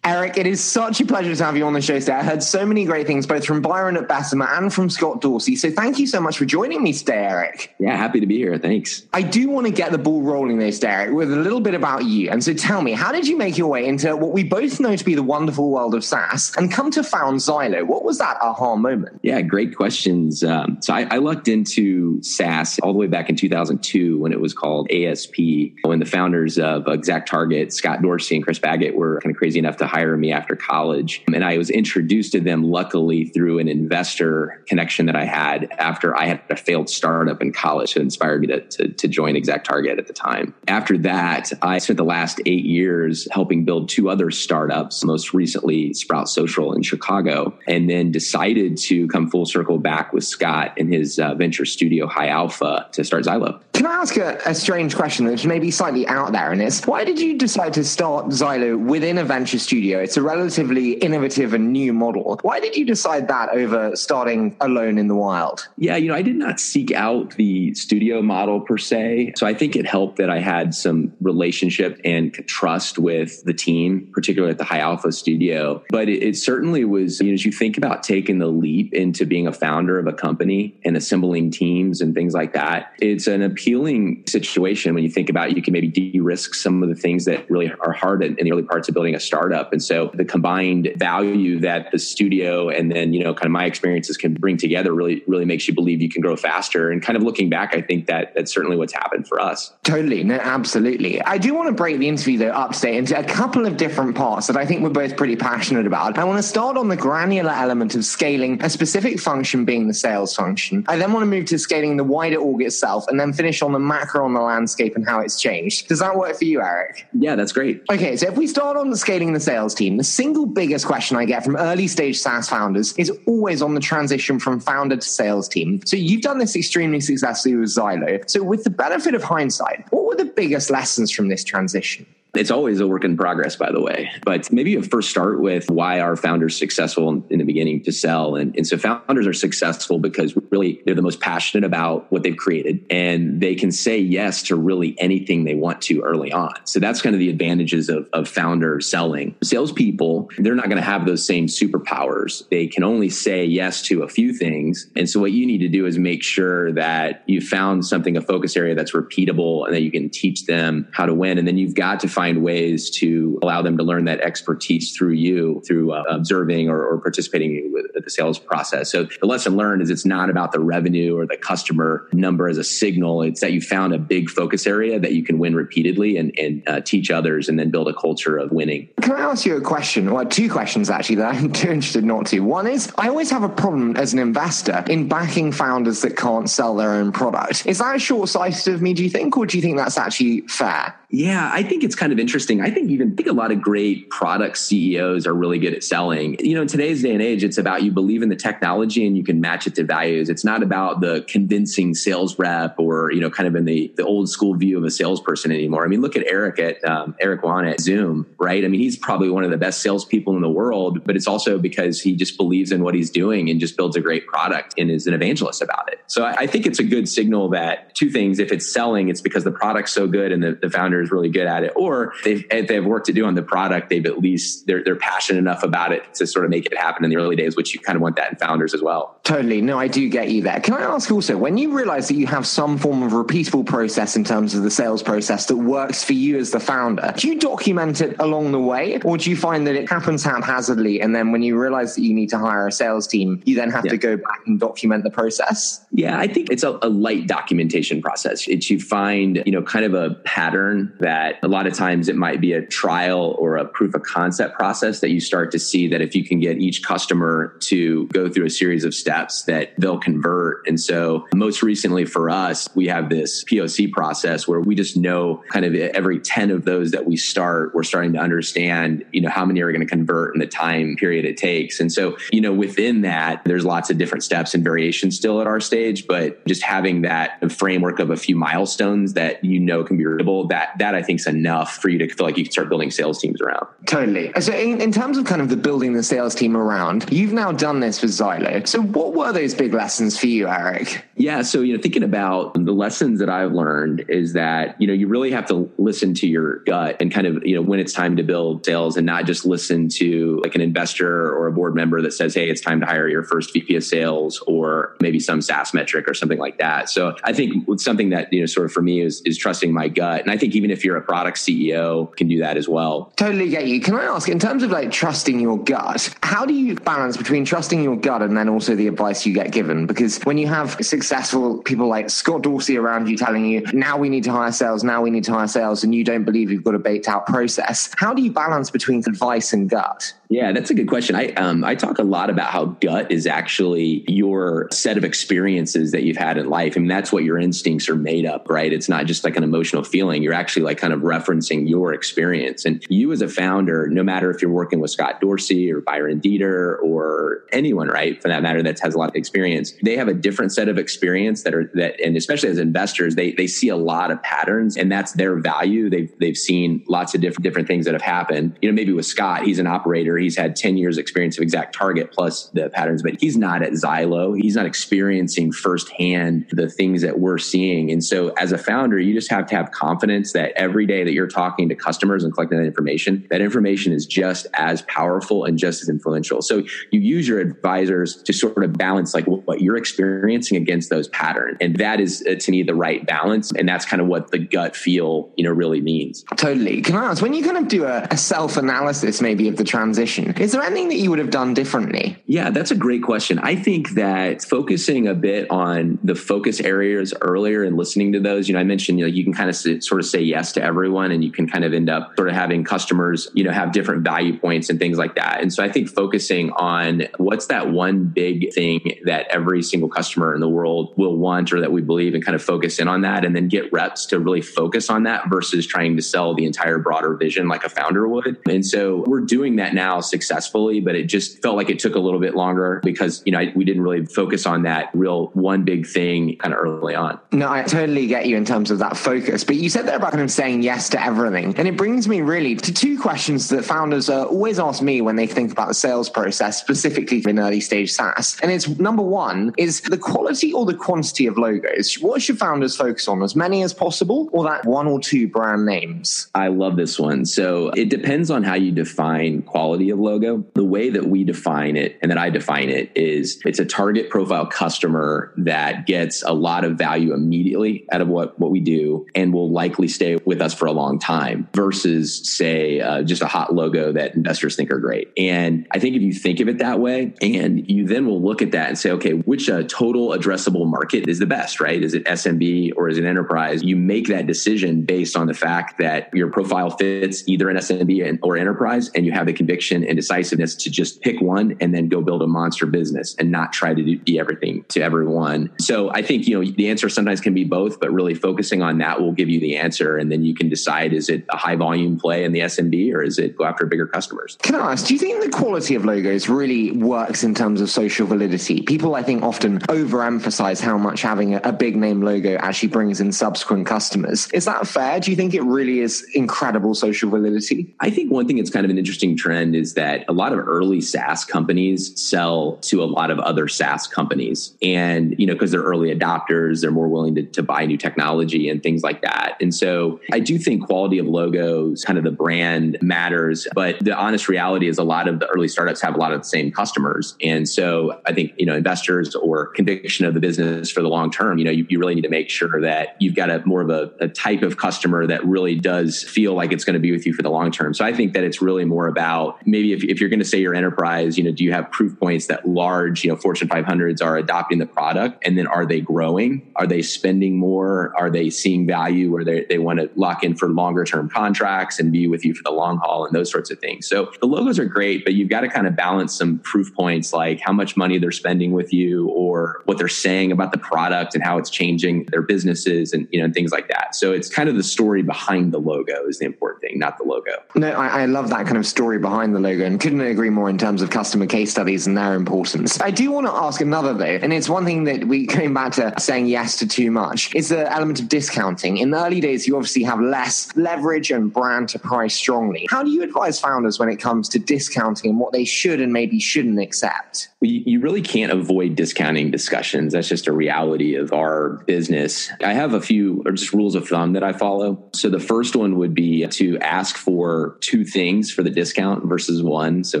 Eric, 0.04 0.36
it 0.36 0.48
is 0.48 0.60
such 0.60 1.00
a 1.00 1.06
pleasure 1.06 1.32
to 1.32 1.44
have 1.44 1.56
you 1.56 1.64
on 1.64 1.74
the 1.74 1.80
show 1.80 2.00
today. 2.00 2.14
I 2.14 2.24
heard 2.24 2.42
so 2.42 2.66
many 2.66 2.84
great 2.84 3.06
things, 3.06 3.24
both 3.24 3.46
from 3.46 3.62
Byron 3.62 3.96
at 3.96 4.08
Bessemer 4.08 4.46
and 4.46 4.74
from 4.74 4.90
Scott 4.90 5.20
Dorsey. 5.20 5.54
So 5.54 5.70
thank 5.70 6.00
you 6.00 6.08
so 6.08 6.20
much 6.20 6.38
for 6.38 6.44
joining 6.44 6.82
me 6.82 6.92
today, 6.92 7.24
Eric. 7.24 7.72
Yeah, 7.78 7.96
happy 7.96 8.18
to 8.18 8.26
be 8.26 8.36
here. 8.36 8.58
Thanks. 8.58 9.06
I 9.12 9.22
do 9.22 9.48
want 9.48 9.68
to 9.68 9.72
get 9.72 9.92
the 9.92 9.98
ball 9.98 10.22
rolling 10.22 10.58
though, 10.58 10.72
Eric, 10.82 11.12
with 11.12 11.32
a 11.32 11.36
little 11.36 11.60
bit 11.60 11.74
about 11.74 12.04
you. 12.04 12.30
And 12.30 12.42
so 12.42 12.52
tell 12.52 12.82
me, 12.82 12.90
how 12.94 13.12
did 13.12 13.28
you 13.28 13.38
make 13.38 13.56
your 13.56 13.68
way 13.68 13.86
into 13.86 14.16
what 14.16 14.32
we 14.32 14.42
both 14.42 14.80
know 14.80 14.96
to 14.96 15.04
be 15.04 15.14
the 15.14 15.22
wonderful 15.22 15.70
world 15.70 15.94
of 15.94 16.04
SaaS 16.04 16.52
and 16.56 16.72
come 16.72 16.90
to 16.90 17.04
found 17.04 17.38
Zylo? 17.38 17.86
What 17.86 18.02
was 18.02 18.18
that 18.18 18.38
aha 18.40 18.74
moment? 18.74 19.20
Yeah, 19.22 19.40
great 19.40 19.76
questions. 19.76 20.42
Um, 20.42 20.78
so 20.80 20.94
I, 20.94 21.06
I 21.12 21.18
lucked 21.18 21.46
into 21.46 22.20
SaaS 22.24 22.80
all 22.80 22.92
the 22.92 22.98
way 22.98 23.06
back 23.06 23.30
in 23.30 23.36
2002 23.36 24.18
when 24.18 24.32
it 24.32 24.40
was 24.40 24.52
called 24.52 24.90
ASP, 24.90 25.36
when 25.82 26.00
the 26.00 26.06
founders 26.06 26.58
of 26.58 26.88
Exact 26.88 27.28
Target, 27.28 27.72
Scott 27.72 28.02
Dorsey 28.02 28.34
and 28.34 28.44
Chris 28.44 28.58
Baggett 28.58 28.96
were 28.96 29.20
kind 29.20 29.32
of 29.32 29.38
crazy 29.38 29.60
enough 29.60 29.76
to 29.76 29.91
hire 29.92 30.16
me 30.16 30.32
after 30.32 30.56
college. 30.56 31.22
And 31.34 31.44
I 31.44 31.58
was 31.58 31.68
introduced 31.68 32.32
to 32.32 32.40
them 32.40 32.64
luckily 32.64 33.26
through 33.26 33.58
an 33.58 33.68
investor 33.68 34.64
connection 34.66 35.04
that 35.04 35.16
I 35.16 35.26
had 35.26 35.70
after 35.78 36.16
I 36.16 36.24
had 36.24 36.40
a 36.48 36.56
failed 36.56 36.88
startup 36.88 37.42
in 37.42 37.52
college 37.52 37.92
that 37.92 38.00
inspired 38.00 38.40
me 38.40 38.46
to, 38.46 38.60
to, 38.62 38.88
to 38.88 39.08
join 39.08 39.34
ExactTarget 39.34 39.98
at 39.98 40.06
the 40.06 40.14
time. 40.14 40.54
After 40.66 40.96
that, 40.98 41.52
I 41.60 41.76
spent 41.76 41.98
the 41.98 42.04
last 42.04 42.40
eight 42.46 42.64
years 42.64 43.28
helping 43.32 43.66
build 43.66 43.90
two 43.90 44.08
other 44.08 44.30
startups, 44.30 45.04
most 45.04 45.34
recently 45.34 45.92
Sprout 45.92 46.30
Social 46.30 46.72
in 46.72 46.82
Chicago, 46.82 47.52
and 47.68 47.90
then 47.90 48.10
decided 48.10 48.78
to 48.78 49.06
come 49.08 49.28
full 49.28 49.44
circle 49.44 49.78
back 49.78 50.14
with 50.14 50.24
Scott 50.24 50.72
in 50.78 50.90
his 50.90 51.18
uh, 51.18 51.34
venture 51.34 51.66
studio, 51.66 52.06
High 52.06 52.28
Alpha, 52.28 52.88
to 52.92 53.04
start 53.04 53.24
Zylo. 53.24 53.60
Can 53.72 53.86
I 53.86 53.92
ask 53.92 54.16
a, 54.16 54.38
a 54.46 54.54
strange 54.54 54.96
question 54.96 55.26
which 55.26 55.44
may 55.46 55.58
be 55.58 55.70
slightly 55.70 56.06
out 56.06 56.32
there? 56.32 56.52
And 56.52 56.62
it's 56.62 56.86
why 56.86 57.04
did 57.04 57.20
you 57.20 57.36
decide 57.36 57.74
to 57.74 57.84
start 57.84 58.26
Zylo 58.26 58.78
within 58.78 59.18
a 59.18 59.24
venture 59.24 59.58
studio? 59.58 59.98
It's 59.98 60.16
a 60.16 60.22
a 60.22 60.24
relatively 60.24 60.92
innovative 60.92 61.52
and 61.52 61.72
new 61.72 61.92
model. 61.92 62.38
Why 62.42 62.60
did 62.60 62.76
you 62.76 62.86
decide 62.86 63.28
that 63.28 63.50
over 63.50 63.96
starting 63.96 64.56
alone 64.60 64.96
in 64.98 65.08
the 65.08 65.16
wild? 65.16 65.68
Yeah, 65.76 65.96
you 65.96 66.08
know, 66.08 66.14
I 66.14 66.22
did 66.22 66.36
not 66.36 66.60
seek 66.60 66.92
out 66.92 67.34
the 67.36 67.74
studio 67.74 68.22
model 68.22 68.60
per 68.60 68.78
se. 68.78 69.32
So 69.36 69.46
I 69.46 69.54
think 69.54 69.74
it 69.74 69.86
helped 69.86 70.16
that 70.18 70.30
I 70.30 70.38
had 70.38 70.74
some 70.74 71.12
relationship 71.20 72.00
and 72.04 72.32
trust 72.46 72.98
with 72.98 73.42
the 73.44 73.52
team, 73.52 74.08
particularly 74.12 74.52
at 74.52 74.58
the 74.58 74.64
High 74.64 74.78
Alpha 74.78 75.10
studio. 75.10 75.82
But 75.90 76.08
it, 76.08 76.22
it 76.22 76.36
certainly 76.36 76.84
was, 76.84 77.20
you 77.20 77.28
know, 77.28 77.34
as 77.34 77.44
you 77.44 77.52
think 77.52 77.76
about 77.76 78.02
taking 78.02 78.38
the 78.38 78.46
leap 78.46 78.94
into 78.94 79.26
being 79.26 79.46
a 79.46 79.52
founder 79.52 79.98
of 79.98 80.06
a 80.06 80.12
company 80.12 80.78
and 80.84 80.96
assembling 80.96 81.50
teams 81.50 82.00
and 82.00 82.14
things 82.14 82.32
like 82.32 82.52
that, 82.52 82.92
it's 83.00 83.26
an 83.26 83.42
appeal 83.42 83.71
appealing 83.72 84.22
situation 84.26 84.94
when 84.94 85.02
you 85.02 85.08
think 85.08 85.30
about 85.30 85.48
it. 85.48 85.56
You 85.56 85.62
can 85.62 85.72
maybe 85.72 85.88
de-risk 85.88 86.54
some 86.54 86.82
of 86.82 86.88
the 86.90 86.94
things 86.94 87.24
that 87.24 87.50
really 87.50 87.72
are 87.80 87.92
hard 87.92 88.22
in, 88.22 88.36
in 88.36 88.44
the 88.44 88.52
early 88.52 88.62
parts 88.62 88.88
of 88.88 88.94
building 88.94 89.14
a 89.14 89.20
startup. 89.20 89.72
And 89.72 89.82
so 89.82 90.10
the 90.14 90.24
combined 90.24 90.92
value 90.96 91.58
that 91.60 91.90
the 91.90 91.98
studio 91.98 92.68
and 92.68 92.92
then, 92.92 93.14
you 93.14 93.24
know, 93.24 93.32
kind 93.32 93.46
of 93.46 93.52
my 93.52 93.64
experiences 93.64 94.16
can 94.16 94.34
bring 94.34 94.58
together 94.58 94.92
really, 94.92 95.22
really 95.26 95.46
makes 95.46 95.66
you 95.66 95.74
believe 95.74 96.02
you 96.02 96.10
can 96.10 96.20
grow 96.20 96.36
faster. 96.36 96.90
And 96.90 97.02
kind 97.02 97.16
of 97.16 97.22
looking 97.22 97.48
back, 97.48 97.74
I 97.74 97.80
think 97.80 98.06
that 98.06 98.34
that's 98.34 98.52
certainly 98.52 98.76
what's 98.76 98.92
happened 98.92 99.26
for 99.26 99.40
us. 99.40 99.72
Totally. 99.84 100.22
No, 100.22 100.34
absolutely. 100.34 101.22
I 101.22 101.38
do 101.38 101.54
want 101.54 101.68
to 101.68 101.74
break 101.74 101.98
the 101.98 102.08
interview 102.08 102.38
though 102.38 102.50
up 102.50 102.72
today 102.72 102.98
into 102.98 103.18
a 103.18 103.24
couple 103.24 103.64
of 103.64 103.78
different 103.78 104.14
parts 104.14 104.48
that 104.48 104.56
I 104.56 104.66
think 104.66 104.82
we're 104.82 104.90
both 104.90 105.16
pretty 105.16 105.36
passionate 105.36 105.86
about. 105.86 106.18
I 106.18 106.24
want 106.24 106.38
to 106.38 106.42
start 106.42 106.76
on 106.76 106.88
the 106.88 106.96
granular 106.96 107.52
element 107.52 107.94
of 107.94 108.04
scaling 108.04 108.62
a 108.62 108.68
specific 108.68 109.18
function 109.18 109.64
being 109.64 109.88
the 109.88 109.94
sales 109.94 110.34
function. 110.34 110.84
I 110.88 110.96
then 110.96 111.12
want 111.12 111.22
to 111.22 111.26
move 111.26 111.46
to 111.46 111.58
scaling 111.58 111.96
the 111.96 112.04
wider 112.04 112.36
org 112.36 112.62
itself 112.62 113.06
and 113.08 113.18
then 113.18 113.32
finish 113.32 113.51
on 113.60 113.72
the 113.72 113.80
macro 113.80 114.24
on 114.24 114.34
the 114.34 114.40
landscape 114.40 114.94
and 114.94 115.04
how 115.04 115.18
it's 115.18 115.40
changed. 115.40 115.88
Does 115.88 115.98
that 115.98 116.16
work 116.16 116.36
for 116.36 116.44
you, 116.44 116.62
Eric? 116.62 117.08
Yeah, 117.12 117.34
that's 117.34 117.50
great. 117.50 117.82
Okay, 117.90 118.16
so 118.16 118.28
if 118.28 118.36
we 118.36 118.46
start 118.46 118.76
on 118.76 118.90
the 118.90 118.96
scaling 118.96 119.32
the 119.32 119.40
sales 119.40 119.74
team, 119.74 119.96
the 119.96 120.04
single 120.04 120.46
biggest 120.46 120.86
question 120.86 121.16
I 121.16 121.24
get 121.24 121.44
from 121.44 121.56
early 121.56 121.88
stage 121.88 122.20
SaaS 122.20 122.48
founders 122.48 122.92
is 122.96 123.10
always 123.26 123.62
on 123.62 123.74
the 123.74 123.80
transition 123.80 124.38
from 124.38 124.60
founder 124.60 124.96
to 124.96 125.08
sales 125.08 125.48
team. 125.48 125.80
So 125.84 125.96
you've 125.96 126.22
done 126.22 126.38
this 126.38 126.54
extremely 126.54 127.00
successfully 127.00 127.56
with 127.56 127.68
Zylo. 127.68 128.30
So 128.30 128.44
with 128.44 128.62
the 128.62 128.70
benefit 128.70 129.14
of 129.14 129.24
hindsight, 129.24 129.86
what 129.90 130.04
were 130.04 130.14
the 130.14 130.26
biggest 130.26 130.70
lessons 130.70 131.10
from 131.10 131.28
this 131.28 131.42
transition? 131.42 132.06
It's 132.34 132.50
always 132.50 132.80
a 132.80 132.86
work 132.86 133.04
in 133.04 133.14
progress, 133.14 133.56
by 133.56 133.70
the 133.70 133.80
way. 133.80 134.10
But 134.24 134.50
maybe 134.50 134.70
you 134.70 134.82
first 134.82 135.10
start 135.10 135.40
with 135.40 135.70
why 135.70 136.00
are 136.00 136.16
founders 136.16 136.56
successful 136.56 137.22
in 137.28 137.38
the 137.38 137.44
beginning 137.44 137.82
to 137.82 137.92
sell? 137.92 138.36
And, 138.36 138.56
and 138.56 138.66
so 138.66 138.78
founders 138.78 139.26
are 139.26 139.34
successful 139.34 139.98
because 139.98 140.34
really 140.50 140.80
they're 140.86 140.94
the 140.94 141.02
most 141.02 141.20
passionate 141.20 141.62
about 141.62 142.10
what 142.10 142.22
they've 142.22 142.36
created 142.36 142.86
and 142.88 143.42
they 143.42 143.54
can 143.54 143.70
say 143.70 143.98
yes 143.98 144.42
to 144.44 144.56
really 144.56 144.98
anything 144.98 145.44
they 145.44 145.54
want 145.54 145.82
to 145.82 146.00
early 146.00 146.32
on. 146.32 146.54
So 146.64 146.80
that's 146.80 147.02
kind 147.02 147.14
of 147.14 147.18
the 147.20 147.28
advantages 147.28 147.90
of, 147.90 148.08
of 148.14 148.28
founder 148.28 148.80
selling. 148.80 149.36
Salespeople, 149.42 150.30
they're 150.38 150.54
not 150.54 150.66
going 150.66 150.76
to 150.76 150.82
have 150.82 151.04
those 151.04 151.26
same 151.26 151.48
superpowers. 151.48 152.48
They 152.48 152.66
can 152.66 152.82
only 152.82 153.10
say 153.10 153.44
yes 153.44 153.82
to 153.82 154.04
a 154.04 154.08
few 154.08 154.32
things. 154.32 154.90
And 154.96 155.08
so 155.08 155.20
what 155.20 155.32
you 155.32 155.46
need 155.46 155.58
to 155.58 155.68
do 155.68 155.84
is 155.84 155.98
make 155.98 156.22
sure 156.22 156.72
that 156.72 157.24
you 157.26 157.42
found 157.42 157.84
something, 157.84 158.16
a 158.16 158.22
focus 158.22 158.56
area 158.56 158.74
that's 158.74 158.92
repeatable 158.92 159.66
and 159.66 159.74
that 159.74 159.82
you 159.82 159.90
can 159.90 160.08
teach 160.08 160.46
them 160.46 160.88
how 160.92 161.04
to 161.04 161.12
win. 161.12 161.36
And 161.36 161.46
then 161.46 161.58
you've 161.58 161.74
got 161.74 162.00
to 162.00 162.08
find 162.08 162.21
find 162.22 162.44
ways 162.44 162.88
to 162.88 163.36
allow 163.42 163.62
them 163.62 163.76
to 163.76 163.82
learn 163.82 164.04
that 164.04 164.20
expertise 164.20 164.96
through 164.96 165.10
you, 165.10 165.60
through 165.66 165.90
uh, 165.92 166.04
observing 166.08 166.68
or, 166.68 166.80
or 166.80 167.00
participating 167.00 167.72
with 167.72 167.84
the 168.04 168.08
sales 168.08 168.38
process. 168.38 168.92
So 168.92 169.08
the 169.20 169.26
lesson 169.26 169.56
learned 169.56 169.82
is 169.82 169.90
it's 169.90 170.04
not 170.06 170.30
about 170.30 170.52
the 170.52 170.60
revenue 170.60 171.16
or 171.18 171.26
the 171.26 171.36
customer 171.36 172.08
number 172.12 172.48
as 172.48 172.58
a 172.58 172.62
signal. 172.62 173.22
It's 173.22 173.40
that 173.40 173.52
you 173.52 173.60
found 173.60 173.92
a 173.92 173.98
big 173.98 174.30
focus 174.30 174.68
area 174.68 175.00
that 175.00 175.14
you 175.14 175.24
can 175.24 175.40
win 175.40 175.56
repeatedly 175.56 176.16
and, 176.16 176.32
and 176.38 176.62
uh, 176.68 176.80
teach 176.80 177.10
others 177.10 177.48
and 177.48 177.58
then 177.58 177.72
build 177.72 177.88
a 177.88 177.94
culture 177.94 178.36
of 178.36 178.52
winning. 178.52 178.88
Can 179.00 179.14
I 179.14 179.22
ask 179.22 179.44
you 179.44 179.56
a 179.56 179.60
question? 179.60 180.12
Well, 180.12 180.24
two 180.24 180.48
questions 180.48 180.90
actually 180.90 181.16
that 181.16 181.34
I'm 181.34 181.52
too 181.60 181.72
interested 181.72 182.04
not 182.04 182.26
to. 182.26 182.38
One 182.38 182.68
is 182.68 182.92
I 182.96 183.08
always 183.08 183.30
have 183.30 183.42
a 183.42 183.48
problem 183.48 183.96
as 183.96 184.12
an 184.12 184.20
investor 184.20 184.84
in 184.88 185.08
backing 185.08 185.50
founders 185.50 186.02
that 186.02 186.16
can't 186.16 186.48
sell 186.48 186.76
their 186.76 186.92
own 186.92 187.10
product. 187.10 187.66
Is 187.66 187.78
that 187.78 188.00
short 188.00 188.28
sighted 188.28 188.74
of 188.74 188.80
me, 188.80 188.94
do 188.94 189.02
you 189.02 189.10
think, 189.10 189.36
or 189.36 189.44
do 189.44 189.58
you 189.58 189.62
think 189.62 189.76
that's 189.76 189.98
actually 189.98 190.42
fair? 190.42 190.94
Yeah, 191.12 191.50
I 191.52 191.62
think 191.62 191.84
it's 191.84 191.94
kind 191.94 192.10
of 192.10 192.18
interesting. 192.18 192.62
I 192.62 192.70
think 192.70 192.90
even 192.90 193.14
think 193.14 193.28
a 193.28 193.34
lot 193.34 193.52
of 193.52 193.60
great 193.60 194.08
product 194.08 194.56
CEOs 194.56 195.26
are 195.26 195.34
really 195.34 195.58
good 195.58 195.74
at 195.74 195.84
selling. 195.84 196.38
You 196.40 196.54
know, 196.54 196.62
in 196.62 196.68
today's 196.68 197.02
day 197.02 197.12
and 197.12 197.20
age, 197.20 197.44
it's 197.44 197.58
about 197.58 197.82
you 197.82 197.92
believe 197.92 198.22
in 198.22 198.30
the 198.30 198.36
technology 198.36 199.06
and 199.06 199.14
you 199.14 199.22
can 199.22 199.38
match 199.38 199.66
it 199.66 199.74
to 199.74 199.84
values. 199.84 200.30
It's 200.30 200.42
not 200.42 200.62
about 200.62 201.02
the 201.02 201.22
convincing 201.28 201.94
sales 201.94 202.38
rep 202.38 202.78
or 202.78 203.12
you 203.12 203.20
know, 203.20 203.28
kind 203.28 203.46
of 203.46 203.54
in 203.54 203.66
the 203.66 203.92
the 203.98 204.06
old 204.06 204.30
school 204.30 204.54
view 204.54 204.78
of 204.78 204.84
a 204.84 204.90
salesperson 204.90 205.52
anymore. 205.52 205.84
I 205.84 205.88
mean, 205.88 206.00
look 206.00 206.16
at 206.16 206.24
Eric 206.26 206.58
at 206.58 206.82
um, 206.88 207.14
Eric 207.20 207.42
Yuan 207.42 207.66
at 207.66 207.78
Zoom, 207.78 208.26
right? 208.38 208.64
I 208.64 208.68
mean, 208.68 208.80
he's 208.80 208.96
probably 208.96 209.28
one 209.28 209.44
of 209.44 209.50
the 209.50 209.58
best 209.58 209.82
salespeople 209.82 210.34
in 210.34 210.40
the 210.40 210.48
world, 210.48 211.04
but 211.04 211.14
it's 211.14 211.26
also 211.26 211.58
because 211.58 212.00
he 212.00 212.16
just 212.16 212.38
believes 212.38 212.72
in 212.72 212.82
what 212.82 212.94
he's 212.94 213.10
doing 213.10 213.50
and 213.50 213.60
just 213.60 213.76
builds 213.76 213.96
a 213.96 214.00
great 214.00 214.26
product 214.26 214.72
and 214.78 214.90
is 214.90 215.06
an 215.06 215.12
evangelist 215.12 215.60
about 215.60 215.92
it. 215.92 216.00
So 216.06 216.24
I, 216.24 216.36
I 216.38 216.46
think 216.46 216.64
it's 216.64 216.78
a 216.78 216.84
good 216.84 217.06
signal 217.06 217.50
that 217.50 217.94
two 217.94 218.08
things: 218.08 218.38
if 218.38 218.50
it's 218.50 218.72
selling, 218.72 219.10
it's 219.10 219.20
because 219.20 219.44
the 219.44 219.52
product's 219.52 219.92
so 219.92 220.06
good 220.06 220.32
and 220.32 220.42
the, 220.42 220.52
the 220.52 220.70
founder 220.70 221.01
is 221.02 221.10
really 221.10 221.28
good 221.28 221.46
at 221.46 221.64
it, 221.64 221.72
or 221.76 222.14
they've, 222.24 222.44
if 222.50 222.68
they 222.68 222.74
have 222.74 222.84
work 222.84 223.04
to 223.04 223.12
do 223.12 223.24
on 223.24 223.34
the 223.34 223.42
product, 223.42 223.90
they've 223.90 224.06
at 224.06 224.18
least 224.18 224.66
they're 224.66 224.82
they're 224.82 224.96
passionate 224.96 225.38
enough 225.38 225.62
about 225.62 225.92
it 225.92 226.14
to 226.14 226.26
sort 226.26 226.44
of 226.44 226.50
make 226.50 226.66
it 226.66 226.76
happen 226.76 227.04
in 227.04 227.10
the 227.10 227.16
early 227.16 227.36
days, 227.36 227.56
which 227.56 227.74
you 227.74 227.80
kind 227.80 227.96
of 227.96 228.02
want 228.02 228.16
that 228.16 228.32
in 228.32 228.38
founders 228.38 228.74
as 228.74 228.82
well. 228.82 229.18
Totally. 229.24 229.60
No, 229.60 229.78
I 229.78 229.88
do 229.88 230.08
get 230.08 230.30
you 230.30 230.42
there. 230.42 230.60
Can 230.60 230.74
I 230.74 230.82
ask 230.82 231.10
also, 231.10 231.36
when 231.36 231.56
you 231.56 231.76
realize 231.76 232.08
that 232.08 232.16
you 232.16 232.26
have 232.26 232.46
some 232.46 232.78
form 232.78 233.02
of 233.02 233.12
repeatable 233.12 233.64
process 233.64 234.16
in 234.16 234.24
terms 234.24 234.54
of 234.54 234.62
the 234.62 234.70
sales 234.70 235.02
process 235.02 235.46
that 235.46 235.56
works 235.56 236.02
for 236.04 236.12
you 236.12 236.38
as 236.38 236.50
the 236.50 236.60
founder, 236.60 237.12
do 237.16 237.28
you 237.28 237.38
document 237.38 238.00
it 238.00 238.16
along 238.18 238.52
the 238.52 238.60
way, 238.60 239.00
or 239.00 239.16
do 239.16 239.30
you 239.30 239.36
find 239.36 239.66
that 239.66 239.74
it 239.74 239.88
happens 239.88 240.24
haphazardly, 240.24 241.00
and 241.00 241.14
then 241.14 241.32
when 241.32 241.42
you 241.42 241.58
realize 241.58 241.94
that 241.94 242.02
you 242.02 242.14
need 242.14 242.28
to 242.30 242.38
hire 242.38 242.66
a 242.66 242.72
sales 242.72 243.06
team, 243.06 243.42
you 243.44 243.54
then 243.54 243.70
have 243.70 243.84
yeah. 243.84 243.92
to 243.92 243.96
go 243.96 244.16
back 244.16 244.40
and 244.46 244.60
document 244.60 245.04
the 245.04 245.10
process? 245.10 245.84
Yeah, 245.92 246.18
I 246.18 246.26
think 246.26 246.50
it's 246.50 246.62
a, 246.62 246.78
a 246.82 246.88
light 246.88 247.26
documentation 247.26 248.02
process. 248.02 248.46
It's 248.48 248.70
you 248.70 248.80
find 248.80 249.42
you 249.46 249.52
know 249.52 249.62
kind 249.62 249.84
of 249.84 249.94
a 249.94 250.14
pattern 250.24 250.91
that 251.00 251.38
a 251.42 251.48
lot 251.48 251.66
of 251.66 251.74
times 251.74 252.08
it 252.08 252.16
might 252.16 252.40
be 252.40 252.52
a 252.52 252.64
trial 252.64 253.36
or 253.38 253.56
a 253.56 253.64
proof 253.64 253.94
of 253.94 254.02
concept 254.02 254.54
process 254.56 255.00
that 255.00 255.10
you 255.10 255.20
start 255.20 255.50
to 255.52 255.58
see 255.58 255.88
that 255.88 256.00
if 256.00 256.14
you 256.14 256.24
can 256.24 256.40
get 256.40 256.58
each 256.58 256.82
customer 256.82 257.56
to 257.60 258.06
go 258.08 258.28
through 258.28 258.46
a 258.46 258.50
series 258.50 258.84
of 258.84 258.94
steps 258.94 259.42
that 259.42 259.72
they'll 259.78 259.98
convert. 259.98 260.66
And 260.66 260.80
so 260.80 261.26
most 261.34 261.62
recently 261.62 262.04
for 262.04 262.30
us, 262.30 262.68
we 262.74 262.86
have 262.88 263.08
this 263.08 263.44
POC 263.44 263.90
process 263.92 264.48
where 264.48 264.60
we 264.60 264.74
just 264.74 264.96
know 264.96 265.42
kind 265.50 265.64
of 265.64 265.74
every 265.74 266.18
10 266.18 266.50
of 266.50 266.64
those 266.64 266.90
that 266.92 267.06
we 267.06 267.16
start, 267.16 267.74
we're 267.74 267.82
starting 267.82 268.12
to 268.14 268.18
understand, 268.18 269.04
you 269.12 269.20
know, 269.20 269.30
how 269.30 269.44
many 269.44 269.60
are 269.60 269.72
going 269.72 269.86
to 269.86 269.86
convert 269.86 270.34
in 270.34 270.40
the 270.40 270.46
time 270.46 270.96
period 270.96 271.24
it 271.24 271.36
takes. 271.36 271.80
And 271.80 271.92
so, 271.92 272.16
you 272.32 272.40
know, 272.40 272.52
within 272.52 273.02
that, 273.02 273.42
there's 273.44 273.64
lots 273.64 273.90
of 273.90 273.98
different 273.98 274.24
steps 274.24 274.54
and 274.54 274.64
variations 274.64 275.16
still 275.16 275.40
at 275.40 275.46
our 275.46 275.60
stage, 275.60 276.06
but 276.06 276.44
just 276.46 276.62
having 276.62 277.02
that 277.02 277.52
framework 277.52 277.98
of 277.98 278.10
a 278.10 278.16
few 278.16 278.36
milestones 278.36 279.14
that 279.14 279.44
you 279.44 279.58
know 279.60 279.84
can 279.84 279.96
be 279.96 280.04
repeatable, 280.04 280.48
that 280.48 280.78
that 280.82 280.96
I 280.96 281.02
think 281.02 281.20
is 281.20 281.28
enough 281.28 281.76
for 281.76 281.88
you 281.88 281.98
to 281.98 282.08
feel 282.08 282.26
like 282.26 282.36
you 282.36 282.42
can 282.42 282.50
start 282.50 282.68
building 282.68 282.90
sales 282.90 283.20
teams 283.20 283.40
around. 283.40 283.68
Totally. 283.86 284.32
So 284.40 284.52
in, 284.52 284.80
in 284.80 284.90
terms 284.90 285.16
of 285.16 285.24
kind 285.24 285.40
of 285.40 285.48
the 285.48 285.56
building 285.56 285.92
the 285.92 286.02
sales 286.02 286.34
team 286.34 286.56
around, 286.56 287.06
you've 287.12 287.32
now 287.32 287.52
done 287.52 287.78
this 287.78 288.02
with 288.02 288.10
Zylo. 288.10 288.66
So 288.66 288.82
what 288.82 289.14
were 289.14 289.32
those 289.32 289.54
big 289.54 289.74
lessons 289.74 290.18
for 290.18 290.26
you, 290.26 290.48
Eric? 290.48 291.04
Yeah. 291.14 291.42
So, 291.42 291.60
you 291.60 291.76
know, 291.76 291.80
thinking 291.80 292.02
about 292.02 292.54
the 292.54 292.72
lessons 292.72 293.20
that 293.20 293.30
I've 293.30 293.52
learned 293.52 294.06
is 294.08 294.32
that, 294.32 294.80
you 294.80 294.88
know, 294.88 294.92
you 294.92 295.06
really 295.06 295.30
have 295.30 295.46
to 295.46 295.70
listen 295.78 296.14
to 296.14 296.26
your 296.26 296.56
gut 296.64 296.96
and 297.00 297.12
kind 297.12 297.28
of, 297.28 297.46
you 297.46 297.54
know, 297.54 297.62
when 297.62 297.78
it's 297.78 297.92
time 297.92 298.16
to 298.16 298.24
build 298.24 298.66
sales 298.66 298.96
and 298.96 299.06
not 299.06 299.24
just 299.24 299.46
listen 299.46 299.88
to 299.90 300.40
like 300.42 300.56
an 300.56 300.60
investor 300.60 301.32
or 301.32 301.46
a 301.46 301.52
board 301.52 301.76
member 301.76 302.02
that 302.02 302.12
says, 302.12 302.34
hey, 302.34 302.50
it's 302.50 302.60
time 302.60 302.80
to 302.80 302.86
hire 302.86 303.08
your 303.08 303.22
first 303.22 303.52
VP 303.52 303.76
of 303.76 303.84
sales 303.84 304.40
or 304.48 304.96
maybe 305.00 305.20
some 305.20 305.40
SaaS 305.40 305.72
metric 305.72 306.08
or 306.08 306.14
something 306.14 306.38
like 306.38 306.58
that. 306.58 306.90
So 306.90 307.14
I 307.22 307.32
think 307.32 307.68
something 307.80 308.10
that, 308.10 308.32
you 308.32 308.40
know, 308.40 308.46
sort 308.46 308.66
of 308.66 308.72
for 308.72 308.82
me 308.82 309.00
is, 309.00 309.22
is 309.24 309.38
trusting 309.38 309.72
my 309.72 309.86
gut. 309.86 310.22
And 310.22 310.30
I 310.32 310.36
think 310.36 310.56
even 310.56 310.71
if 310.72 310.84
you're 310.84 310.96
a 310.96 311.02
product 311.02 311.38
CEO 311.38 312.14
can 312.16 312.28
do 312.28 312.38
that 312.38 312.56
as 312.56 312.68
well. 312.68 313.12
Totally 313.16 313.48
get 313.48 313.66
you. 313.66 313.80
Can 313.80 313.94
I 313.94 314.04
ask, 314.04 314.28
in 314.28 314.38
terms 314.38 314.62
of 314.62 314.70
like 314.70 314.90
trusting 314.90 315.38
your 315.38 315.58
gut, 315.62 316.14
how 316.22 316.44
do 316.44 316.54
you 316.54 316.74
balance 316.74 317.16
between 317.16 317.44
trusting 317.44 317.82
your 317.82 317.96
gut 317.96 318.22
and 318.22 318.36
then 318.36 318.48
also 318.48 318.74
the 318.74 318.88
advice 318.88 319.26
you 319.26 319.34
get 319.34 319.52
given? 319.52 319.86
Because 319.86 320.18
when 320.24 320.38
you 320.38 320.46
have 320.48 320.84
successful 320.84 321.58
people 321.62 321.86
like 321.88 322.10
Scott 322.10 322.42
Dorsey 322.42 322.76
around 322.76 323.08
you 323.08 323.16
telling 323.16 323.44
you, 323.44 323.62
now 323.72 323.96
we 323.96 324.08
need 324.08 324.24
to 324.24 324.32
hire 324.32 324.52
sales, 324.52 324.82
now 324.82 325.02
we 325.02 325.10
need 325.10 325.24
to 325.24 325.32
hire 325.32 325.46
sales, 325.46 325.84
and 325.84 325.94
you 325.94 326.04
don't 326.04 326.24
believe 326.24 326.50
you've 326.50 326.64
got 326.64 326.74
a 326.74 326.78
baked 326.78 327.08
out 327.08 327.26
process, 327.26 327.90
how 327.96 328.14
do 328.14 328.22
you 328.22 328.32
balance 328.32 328.70
between 328.70 329.00
advice 329.00 329.52
and 329.52 329.68
gut? 329.68 330.14
Yeah, 330.32 330.52
that's 330.52 330.70
a 330.70 330.74
good 330.74 330.88
question. 330.88 331.14
I 331.14 331.28
um, 331.34 331.62
I 331.62 331.74
talk 331.74 331.98
a 331.98 332.02
lot 332.02 332.30
about 332.30 332.48
how 332.48 332.64
gut 332.64 333.12
is 333.12 333.26
actually 333.26 334.02
your 334.08 334.66
set 334.72 334.96
of 334.96 335.04
experiences 335.04 335.92
that 335.92 336.04
you've 336.04 336.16
had 336.16 336.38
in 336.38 336.48
life. 336.48 336.72
I 336.74 336.80
mean, 336.80 336.88
that's 336.88 337.12
what 337.12 337.22
your 337.22 337.38
instincts 337.38 337.86
are 337.90 337.96
made 337.96 338.24
up, 338.24 338.48
right? 338.48 338.72
It's 338.72 338.88
not 338.88 339.04
just 339.04 339.24
like 339.24 339.36
an 339.36 339.44
emotional 339.44 339.84
feeling. 339.84 340.22
You're 340.22 340.32
actually 340.32 340.62
like 340.62 340.78
kind 340.78 340.94
of 340.94 341.00
referencing 341.00 341.68
your 341.68 341.92
experience. 341.92 342.64
And 342.64 342.82
you 342.88 343.12
as 343.12 343.20
a 343.20 343.28
founder, 343.28 343.88
no 343.88 344.02
matter 344.02 344.30
if 344.30 344.40
you're 344.40 344.50
working 344.50 344.80
with 344.80 344.90
Scott 344.90 345.20
Dorsey 345.20 345.70
or 345.70 345.82
Byron 345.82 346.18
Deeter 346.18 346.78
or 346.78 347.44
anyone, 347.52 347.88
right, 347.88 348.20
for 348.22 348.28
that 348.28 348.42
matter, 348.42 348.62
that 348.62 348.80
has 348.80 348.94
a 348.94 348.98
lot 348.98 349.10
of 349.10 349.16
experience, 349.16 349.74
they 349.82 349.98
have 349.98 350.08
a 350.08 350.14
different 350.14 350.52
set 350.52 350.66
of 350.66 350.78
experience 350.78 351.42
that 351.42 351.54
are 351.54 351.70
that, 351.74 352.00
and 352.00 352.16
especially 352.16 352.48
as 352.48 352.58
investors, 352.58 353.16
they 353.16 353.32
they 353.32 353.46
see 353.46 353.68
a 353.68 353.76
lot 353.76 354.10
of 354.10 354.22
patterns, 354.22 354.78
and 354.78 354.90
that's 354.90 355.12
their 355.12 355.36
value. 355.36 355.90
They've 355.90 356.10
they've 356.20 356.38
seen 356.38 356.82
lots 356.88 357.14
of 357.14 357.20
different 357.20 357.42
different 357.42 357.68
things 357.68 357.84
that 357.84 357.92
have 357.92 358.00
happened. 358.00 358.58
You 358.62 358.70
know, 358.70 358.74
maybe 358.74 358.94
with 358.94 359.04
Scott, 359.04 359.42
he's 359.42 359.58
an 359.58 359.66
operator 359.66 360.21
He's 360.22 360.36
had 360.36 360.56
10 360.56 360.76
years 360.76 360.98
experience 360.98 361.36
of 361.38 361.42
exact 361.42 361.74
target 361.74 362.12
plus 362.12 362.46
the 362.48 362.70
patterns, 362.70 363.02
but 363.02 363.20
he's 363.20 363.36
not 363.36 363.62
at 363.62 363.72
Zylo. 363.72 364.38
He's 364.40 364.56
not 364.56 364.66
experiencing 364.66 365.52
firsthand 365.52 366.46
the 366.50 366.68
things 366.68 367.02
that 367.02 367.18
we're 367.18 367.38
seeing. 367.38 367.90
And 367.90 368.02
so 368.02 368.30
as 368.38 368.52
a 368.52 368.58
founder, 368.58 368.98
you 368.98 369.14
just 369.14 369.30
have 369.30 369.46
to 369.46 369.56
have 369.56 369.70
confidence 369.70 370.32
that 370.32 370.52
every 370.56 370.86
day 370.86 371.04
that 371.04 371.12
you're 371.12 371.26
talking 371.26 371.68
to 371.68 371.74
customers 371.74 372.24
and 372.24 372.32
collecting 372.32 372.58
that 372.58 372.64
information, 372.64 373.26
that 373.30 373.40
information 373.40 373.92
is 373.92 374.06
just 374.06 374.46
as 374.54 374.82
powerful 374.82 375.44
and 375.44 375.58
just 375.58 375.82
as 375.82 375.88
influential. 375.88 376.42
So 376.42 376.58
you 376.90 377.00
use 377.00 377.26
your 377.26 377.40
advisors 377.40 378.22
to 378.22 378.32
sort 378.32 378.62
of 378.62 378.72
balance 378.74 379.14
like 379.14 379.26
what 379.26 379.60
you're 379.60 379.76
experiencing 379.76 380.56
against 380.56 380.90
those 380.90 381.08
patterns. 381.08 381.56
And 381.60 381.76
that 381.76 382.00
is 382.00 382.24
uh, 382.28 382.34
to 382.38 382.50
me 382.50 382.62
the 382.62 382.74
right 382.74 383.04
balance. 383.06 383.52
And 383.52 383.68
that's 383.68 383.84
kind 383.84 384.00
of 384.00 384.08
what 384.08 384.30
the 384.30 384.38
gut 384.38 384.76
feel, 384.76 385.30
you 385.36 385.44
know, 385.44 385.50
really 385.52 385.80
means. 385.80 386.24
Totally. 386.36 386.82
Can 386.82 386.96
I 386.96 387.04
ask, 387.06 387.22
when 387.22 387.34
you 387.34 387.44
kind 387.44 387.56
of 387.56 387.68
do 387.68 387.84
a, 387.84 388.06
a 388.10 388.16
self 388.16 388.56
analysis 388.56 389.20
maybe 389.20 389.48
of 389.48 389.56
the 389.56 389.64
transition, 389.64 390.11
is 390.18 390.52
there 390.52 390.62
anything 390.62 390.88
that 390.88 390.98
you 390.98 391.10
would 391.10 391.18
have 391.18 391.30
done 391.30 391.54
differently? 391.54 392.16
Yeah, 392.26 392.50
that's 392.50 392.70
a 392.70 392.74
great 392.76 393.02
question. 393.02 393.38
I 393.38 393.56
think 393.56 393.90
that 393.90 394.42
focusing 394.42 395.08
a 395.08 395.14
bit 395.14 395.50
on 395.50 395.98
the 396.02 396.14
focus 396.14 396.60
areas 396.60 397.14
earlier 397.20 397.62
and 397.62 397.76
listening 397.76 398.12
to 398.12 398.20
those, 398.20 398.48
you 398.48 398.54
know, 398.54 398.60
I 398.60 398.64
mentioned, 398.64 398.98
you 398.98 399.06
know, 399.06 399.12
you 399.12 399.24
can 399.24 399.32
kind 399.32 399.48
of 399.48 399.56
sort 399.56 400.00
of 400.00 400.06
say 400.06 400.20
yes 400.20 400.52
to 400.52 400.62
everyone 400.62 401.10
and 401.10 401.24
you 401.24 401.30
can 401.30 401.48
kind 401.48 401.64
of 401.64 401.72
end 401.72 401.90
up 401.90 402.14
sort 402.16 402.28
of 402.28 402.34
having 402.34 402.64
customers, 402.64 403.28
you 403.34 403.44
know, 403.44 403.50
have 403.50 403.72
different 403.72 404.02
value 404.02 404.38
points 404.38 404.70
and 404.70 404.78
things 404.78 404.98
like 404.98 405.14
that. 405.16 405.40
And 405.40 405.52
so 405.52 405.62
I 405.62 405.70
think 405.70 405.88
focusing 405.88 406.50
on 406.52 407.04
what's 407.18 407.46
that 407.46 407.70
one 407.70 408.04
big 408.04 408.52
thing 408.52 409.00
that 409.04 409.26
every 409.30 409.62
single 409.62 409.88
customer 409.88 410.34
in 410.34 410.40
the 410.40 410.48
world 410.48 410.92
will 410.96 411.16
want 411.16 411.52
or 411.52 411.60
that 411.60 411.72
we 411.72 411.80
believe 411.80 412.14
and 412.14 412.24
kind 412.24 412.34
of 412.34 412.42
focus 412.42 412.78
in 412.78 412.88
on 412.88 413.02
that 413.02 413.24
and 413.24 413.34
then 413.34 413.48
get 413.48 413.72
reps 413.72 414.06
to 414.06 414.18
really 414.18 414.40
focus 414.40 414.90
on 414.90 415.04
that 415.04 415.28
versus 415.28 415.66
trying 415.66 415.96
to 415.96 416.02
sell 416.02 416.34
the 416.34 416.44
entire 416.44 416.78
broader 416.78 417.14
vision 417.14 417.48
like 417.48 417.64
a 417.64 417.68
founder 417.68 418.08
would. 418.08 418.38
And 418.48 418.64
so 418.64 419.04
we're 419.06 419.20
doing 419.20 419.56
that 419.56 419.74
now 419.74 419.91
successfully, 420.00 420.80
but 420.80 420.94
it 420.94 421.04
just 421.04 421.42
felt 421.42 421.56
like 421.56 421.70
it 421.70 421.78
took 421.78 421.94
a 421.94 421.98
little 421.98 422.20
bit 422.20 422.34
longer 422.34 422.80
because, 422.84 423.22
you 423.24 423.32
know, 423.32 423.44
we 423.54 423.64
didn't 423.64 423.82
really 423.82 424.04
focus 424.06 424.46
on 424.46 424.62
that 424.62 424.90
real 424.94 425.28
one 425.34 425.64
big 425.64 425.86
thing 425.86 426.36
kind 426.36 426.54
of 426.54 426.60
early 426.60 426.94
on. 426.94 427.18
No, 427.32 427.50
I 427.50 427.62
totally 427.62 428.06
get 428.06 428.26
you 428.26 428.36
in 428.36 428.44
terms 428.44 428.70
of 428.70 428.78
that 428.78 428.96
focus. 428.96 429.44
But 429.44 429.56
you 429.56 429.68
said 429.68 429.86
there 429.86 429.96
about 429.96 430.12
kind 430.12 430.22
of 430.22 430.30
saying 430.30 430.62
yes 430.62 430.88
to 430.90 431.02
everything. 431.02 431.56
And 431.56 431.68
it 431.68 431.76
brings 431.76 432.08
me 432.08 432.20
really 432.20 432.56
to 432.56 432.72
two 432.72 432.98
questions 432.98 433.48
that 433.48 433.64
founders 433.64 434.08
uh, 434.08 434.24
always 434.24 434.58
ask 434.58 434.82
me 434.82 435.00
when 435.00 435.16
they 435.16 435.26
think 435.26 435.52
about 435.52 435.68
the 435.68 435.74
sales 435.74 436.08
process, 436.08 436.60
specifically 436.60 437.22
in 437.26 437.38
early 437.38 437.60
stage 437.60 437.92
SaaS. 437.92 438.38
And 438.42 438.50
it's 438.50 438.68
number 438.78 439.02
one 439.02 439.52
is 439.58 439.80
the 439.82 439.98
quality 439.98 440.52
or 440.52 440.64
the 440.64 440.74
quantity 440.74 441.26
of 441.26 441.36
logos. 441.38 441.94
What 442.00 442.22
should 442.22 442.38
founders 442.38 442.76
focus 442.76 443.08
on? 443.08 443.22
As 443.22 443.36
many 443.36 443.62
as 443.62 443.72
possible 443.72 444.28
or 444.32 444.44
that 444.44 444.64
one 444.64 444.86
or 444.86 445.00
two 445.00 445.28
brand 445.28 445.66
names? 445.66 446.28
I 446.34 446.48
love 446.48 446.76
this 446.76 446.98
one. 446.98 447.24
So 447.26 447.68
it 447.70 447.88
depends 447.88 448.30
on 448.30 448.42
how 448.42 448.54
you 448.54 448.72
define 448.72 449.42
quality 449.42 449.81
of 449.90 449.98
logo. 449.98 450.44
The 450.54 450.64
way 450.64 450.90
that 450.90 451.06
we 451.06 451.24
define 451.24 451.76
it 451.76 451.98
and 452.02 452.10
that 452.10 452.18
I 452.18 452.30
define 452.30 452.68
it 452.68 452.90
is 452.94 453.40
it's 453.44 453.58
a 453.58 453.64
target 453.64 454.10
profile 454.10 454.46
customer 454.46 455.32
that 455.36 455.86
gets 455.86 456.22
a 456.22 456.32
lot 456.32 456.64
of 456.64 456.76
value 456.76 457.14
immediately 457.14 457.86
out 457.92 458.00
of 458.00 458.08
what, 458.08 458.38
what 458.38 458.50
we 458.50 458.60
do 458.60 459.06
and 459.14 459.32
will 459.32 459.50
likely 459.50 459.88
stay 459.88 460.16
with 460.24 460.40
us 460.40 460.54
for 460.54 460.66
a 460.66 460.72
long 460.72 460.98
time 460.98 461.48
versus 461.54 462.28
say 462.36 462.80
uh, 462.80 463.02
just 463.02 463.22
a 463.22 463.26
hot 463.26 463.54
logo 463.54 463.92
that 463.92 464.14
investors 464.14 464.56
think 464.56 464.70
are 464.70 464.78
great. 464.78 465.10
And 465.16 465.66
I 465.70 465.78
think 465.78 465.96
if 465.96 466.02
you 466.02 466.12
think 466.12 466.40
of 466.40 466.48
it 466.48 466.58
that 466.58 466.80
way 466.80 467.14
and 467.22 467.70
you 467.70 467.86
then 467.86 468.06
will 468.06 468.22
look 468.22 468.42
at 468.42 468.52
that 468.52 468.68
and 468.68 468.78
say, 468.78 468.90
okay, 468.92 469.12
which 469.12 469.48
uh, 469.48 469.62
total 469.64 470.10
addressable 470.10 470.66
market 470.66 471.08
is 471.08 471.18
the 471.18 471.26
best, 471.26 471.60
right? 471.60 471.82
Is 471.82 471.94
it 471.94 472.04
SMB 472.04 472.72
or 472.76 472.88
is 472.88 472.98
it 472.98 473.04
enterprise? 473.04 473.62
You 473.62 473.76
make 473.76 474.08
that 474.08 474.26
decision 474.26 474.82
based 474.82 475.16
on 475.16 475.26
the 475.26 475.34
fact 475.34 475.78
that 475.78 476.12
your 476.12 476.30
profile 476.30 476.70
fits 476.70 477.24
either 477.26 477.48
an 477.48 477.56
SMB 477.56 478.18
or 478.22 478.36
enterprise 478.36 478.90
and 478.94 479.06
you 479.06 479.12
have 479.12 479.26
the 479.26 479.32
conviction 479.32 479.71
and 479.72 479.96
decisiveness 479.96 480.54
to 480.56 480.70
just 480.70 481.00
pick 481.00 481.20
one 481.20 481.56
and 481.60 481.74
then 481.74 481.88
go 481.88 482.00
build 482.00 482.22
a 482.22 482.26
monster 482.26 482.66
business 482.66 483.14
and 483.18 483.30
not 483.30 483.52
try 483.52 483.74
to 483.74 483.96
be 483.96 484.18
everything 484.18 484.64
to 484.68 484.80
everyone. 484.80 485.50
So 485.60 485.90
I 485.90 486.02
think, 486.02 486.26
you 486.26 486.38
know, 486.38 486.50
the 486.50 486.68
answer 486.68 486.88
sometimes 486.88 487.20
can 487.20 487.34
be 487.34 487.44
both, 487.44 487.80
but 487.80 487.92
really 487.92 488.14
focusing 488.14 488.62
on 488.62 488.78
that 488.78 489.00
will 489.00 489.12
give 489.12 489.28
you 489.28 489.40
the 489.40 489.56
answer. 489.56 489.96
And 489.96 490.10
then 490.10 490.22
you 490.22 490.34
can 490.34 490.48
decide 490.48 490.92
is 490.92 491.08
it 491.08 491.24
a 491.30 491.36
high 491.36 491.56
volume 491.56 491.98
play 491.98 492.24
in 492.24 492.32
the 492.32 492.40
SMB 492.40 492.94
or 492.94 493.02
is 493.02 493.18
it 493.18 493.36
go 493.36 493.44
after 493.44 493.66
bigger 493.66 493.86
customers? 493.86 494.36
Can 494.42 494.54
I 494.54 494.72
ask, 494.72 494.86
do 494.86 494.94
you 494.94 495.00
think 495.00 495.22
the 495.22 495.30
quality 495.30 495.74
of 495.74 495.84
logos 495.84 496.28
really 496.28 496.72
works 496.72 497.24
in 497.24 497.34
terms 497.34 497.60
of 497.60 497.70
social 497.70 498.06
validity? 498.06 498.62
People, 498.62 498.94
I 498.94 499.02
think, 499.02 499.22
often 499.22 499.60
overemphasize 499.60 500.60
how 500.60 500.76
much 500.76 501.02
having 501.02 501.34
a, 501.34 501.40
a 501.44 501.52
big 501.52 501.76
name 501.76 502.02
logo 502.02 502.36
actually 502.36 502.68
brings 502.70 503.00
in 503.00 503.12
subsequent 503.12 503.66
customers. 503.66 504.28
Is 504.32 504.44
that 504.44 504.66
fair? 504.66 505.00
Do 505.00 505.10
you 505.10 505.16
think 505.16 505.34
it 505.34 505.42
really 505.42 505.80
is 505.80 506.06
incredible 506.14 506.74
social 506.74 507.10
validity? 507.10 507.74
I 507.80 507.90
think 507.90 508.10
one 508.10 508.26
thing 508.26 508.36
that's 508.36 508.50
kind 508.50 508.64
of 508.64 508.70
an 508.70 508.78
interesting 508.78 509.16
trend 509.16 509.54
is 509.54 509.61
that 509.74 510.04
a 510.08 510.12
lot 510.12 510.32
of 510.32 510.38
early 510.38 510.80
SaaS 510.80 511.24
companies 511.24 512.00
sell 512.00 512.58
to 512.62 512.82
a 512.82 512.86
lot 512.86 513.10
of 513.10 513.18
other 513.20 513.48
SaaS 513.48 513.86
companies. 513.86 514.56
And, 514.62 515.14
you 515.18 515.26
know, 515.26 515.32
because 515.32 515.50
they're 515.50 515.62
early 515.62 515.94
adopters, 515.94 516.60
they're 516.60 516.70
more 516.70 516.88
willing 516.88 517.14
to, 517.14 517.22
to 517.22 517.42
buy 517.42 517.66
new 517.66 517.76
technology 517.76 518.48
and 518.48 518.62
things 518.62 518.82
like 518.82 519.02
that. 519.02 519.36
And 519.40 519.54
so 519.54 520.00
I 520.12 520.20
do 520.20 520.38
think 520.38 520.66
quality 520.66 520.98
of 520.98 521.06
logos, 521.06 521.84
kind 521.84 521.98
of 521.98 522.04
the 522.04 522.10
brand 522.10 522.78
matters. 522.80 523.46
But 523.54 523.78
the 523.84 523.96
honest 523.96 524.28
reality 524.28 524.68
is 524.68 524.78
a 524.78 524.84
lot 524.84 525.08
of 525.08 525.20
the 525.20 525.26
early 525.28 525.48
startups 525.48 525.80
have 525.80 525.94
a 525.94 525.98
lot 525.98 526.12
of 526.12 526.20
the 526.20 526.28
same 526.28 526.50
customers. 526.50 527.16
And 527.22 527.48
so 527.48 528.00
I 528.06 528.12
think, 528.12 528.32
you 528.36 528.46
know, 528.46 528.56
investors 528.56 529.14
or 529.14 529.46
conviction 529.48 530.06
of 530.06 530.14
the 530.14 530.20
business 530.20 530.70
for 530.70 530.82
the 530.82 530.88
long 530.88 531.10
term, 531.10 531.38
you 531.38 531.44
know, 531.44 531.50
you, 531.50 531.66
you 531.68 531.78
really 531.78 531.94
need 531.94 532.02
to 532.02 532.08
make 532.08 532.30
sure 532.30 532.60
that 532.60 532.96
you've 533.00 533.14
got 533.14 533.30
a 533.30 533.42
more 533.46 533.60
of 533.60 533.70
a, 533.70 533.92
a 534.00 534.08
type 534.08 534.42
of 534.42 534.56
customer 534.56 535.06
that 535.06 535.24
really 535.24 535.54
does 535.54 536.02
feel 536.02 536.34
like 536.34 536.52
it's 536.52 536.64
going 536.64 536.74
to 536.74 536.80
be 536.80 536.92
with 536.92 537.06
you 537.06 537.12
for 537.12 537.22
the 537.22 537.30
long 537.30 537.50
term. 537.50 537.74
So 537.74 537.84
I 537.84 537.92
think 537.92 538.12
that 538.14 538.24
it's 538.24 538.40
really 538.42 538.64
more 538.64 538.86
about 538.86 539.44
maybe 539.52 539.74
if, 539.74 539.84
if 539.84 540.00
you're 540.00 540.08
going 540.08 540.18
to 540.18 540.24
say 540.24 540.38
your 540.38 540.54
enterprise, 540.54 541.18
you 541.18 541.22
know, 541.22 541.30
do 541.30 541.44
you 541.44 541.52
have 541.52 541.70
proof 541.70 541.96
points 542.00 542.26
that 542.26 542.48
large, 542.48 543.04
you 543.04 543.10
know, 543.10 543.16
Fortune 543.16 543.48
500s 543.48 544.02
are 544.02 544.16
adopting 544.16 544.58
the 544.58 544.66
product? 544.66 545.22
And 545.26 545.36
then 545.36 545.46
are 545.46 545.66
they 545.66 545.80
growing? 545.80 546.50
Are 546.56 546.66
they 546.66 546.80
spending 546.80 547.36
more? 547.36 547.92
Are 547.98 548.10
they 548.10 548.30
seeing 548.30 548.66
value 548.66 549.12
where 549.12 549.24
they, 549.24 549.44
they 549.44 549.58
want 549.58 549.78
to 549.78 549.90
lock 549.94 550.24
in 550.24 550.34
for 550.34 550.48
longer 550.48 550.84
term 550.84 551.10
contracts 551.10 551.78
and 551.78 551.92
be 551.92 552.08
with 552.08 552.24
you 552.24 552.34
for 552.34 552.42
the 552.42 552.50
long 552.50 552.78
haul 552.78 553.04
and 553.04 553.14
those 553.14 553.30
sorts 553.30 553.50
of 553.50 553.58
things? 553.58 553.86
So 553.86 554.10
the 554.20 554.26
logos 554.26 554.58
are 554.58 554.64
great, 554.64 555.04
but 555.04 555.12
you've 555.12 555.28
got 555.28 555.42
to 555.42 555.48
kind 555.48 555.66
of 555.66 555.76
balance 555.76 556.16
some 556.16 556.38
proof 556.38 556.74
points 556.74 557.12
like 557.12 557.40
how 557.40 557.52
much 557.52 557.76
money 557.76 557.98
they're 557.98 558.10
spending 558.10 558.52
with 558.52 558.72
you 558.72 559.10
or 559.10 559.60
what 559.66 559.76
they're 559.76 559.86
saying 559.88 560.32
about 560.32 560.52
the 560.52 560.58
product 560.58 561.14
and 561.14 561.22
how 561.22 561.36
it's 561.36 561.50
changing 561.50 562.06
their 562.06 562.22
businesses 562.22 562.94
and, 562.94 563.06
you 563.12 563.18
know, 563.18 563.26
and 563.26 563.34
things 563.34 563.52
like 563.52 563.68
that. 563.68 563.94
So 563.94 564.12
it's 564.12 564.30
kind 564.30 564.48
of 564.48 564.56
the 564.56 564.62
story 564.62 565.02
behind 565.02 565.52
the 565.52 565.58
logo 565.58 566.06
is 566.08 566.20
the 566.20 566.24
important 566.24 566.62
thing, 566.62 566.78
not 566.78 566.96
the 566.96 567.04
logo. 567.04 567.32
No, 567.54 567.70
I, 567.72 568.02
I 568.02 568.06
love 568.06 568.30
that 568.30 568.46
kind 568.46 568.56
of 568.56 568.66
story 568.66 568.98
behind 568.98 569.34
the 569.34 569.41
logo 569.42 569.64
and 569.64 569.80
couldn't 569.80 570.00
agree 570.00 570.30
more 570.30 570.48
in 570.48 570.58
terms 570.58 570.82
of 570.82 570.90
customer 570.90 571.26
case 571.26 571.50
studies 571.50 571.86
and 571.86 571.96
their 571.96 572.14
importance. 572.14 572.80
I 572.80 572.90
do 572.90 573.10
want 573.10 573.26
to 573.26 573.32
ask 573.32 573.60
another 573.60 573.94
though, 573.94 574.04
and 574.04 574.32
it's 574.32 574.48
one 574.48 574.64
thing 574.64 574.84
that 574.84 575.04
we 575.04 575.26
came 575.38 575.54
back 575.54 575.72
to 575.72 575.94
saying 575.98 576.26
yes 576.26 576.58
to 576.58 576.66
too 576.66 576.90
much 576.90 577.34
is 577.34 577.48
the 577.48 577.70
element 577.72 578.00
of 578.00 578.08
discounting. 578.08 578.78
In 578.78 578.90
the 578.90 579.04
early 579.04 579.20
days, 579.20 579.46
you 579.46 579.56
obviously 579.56 579.82
have 579.82 580.00
less 580.00 580.54
leverage 580.56 581.10
and 581.10 581.32
brand 581.32 581.68
to 581.70 581.78
price 581.78 582.14
strongly. 582.14 582.66
How 582.70 582.82
do 582.82 582.90
you 582.90 583.02
advise 583.02 583.40
founders 583.40 583.78
when 583.78 583.88
it 583.88 583.96
comes 583.96 584.28
to 584.30 584.38
discounting 584.38 585.10
and 585.10 585.20
what 585.20 585.32
they 585.32 585.44
should 585.44 585.80
and 585.80 585.92
maybe 585.92 586.20
shouldn't 586.20 586.60
accept? 586.60 587.28
You 587.40 587.80
really 587.80 588.02
can't 588.02 588.30
avoid 588.30 588.76
discounting 588.76 589.30
discussions. 589.30 589.92
That's 589.92 590.08
just 590.08 590.28
a 590.28 590.32
reality 590.32 590.94
of 590.94 591.12
our 591.12 591.62
business. 591.66 592.30
I 592.42 592.52
have 592.52 592.74
a 592.74 592.80
few 592.80 593.24
just 593.32 593.52
rules 593.52 593.74
of 593.74 593.88
thumb 593.88 594.12
that 594.12 594.22
I 594.22 594.32
follow. 594.32 594.88
So 594.92 595.08
the 595.08 595.18
first 595.18 595.56
one 595.56 595.76
would 595.78 595.94
be 595.94 596.26
to 596.26 596.58
ask 596.58 596.96
for 596.96 597.56
two 597.60 597.84
things 597.84 598.30
for 598.30 598.42
the 598.42 598.50
discount 598.50 599.04
versus 599.32 599.42
one. 599.42 599.84
So, 599.84 600.00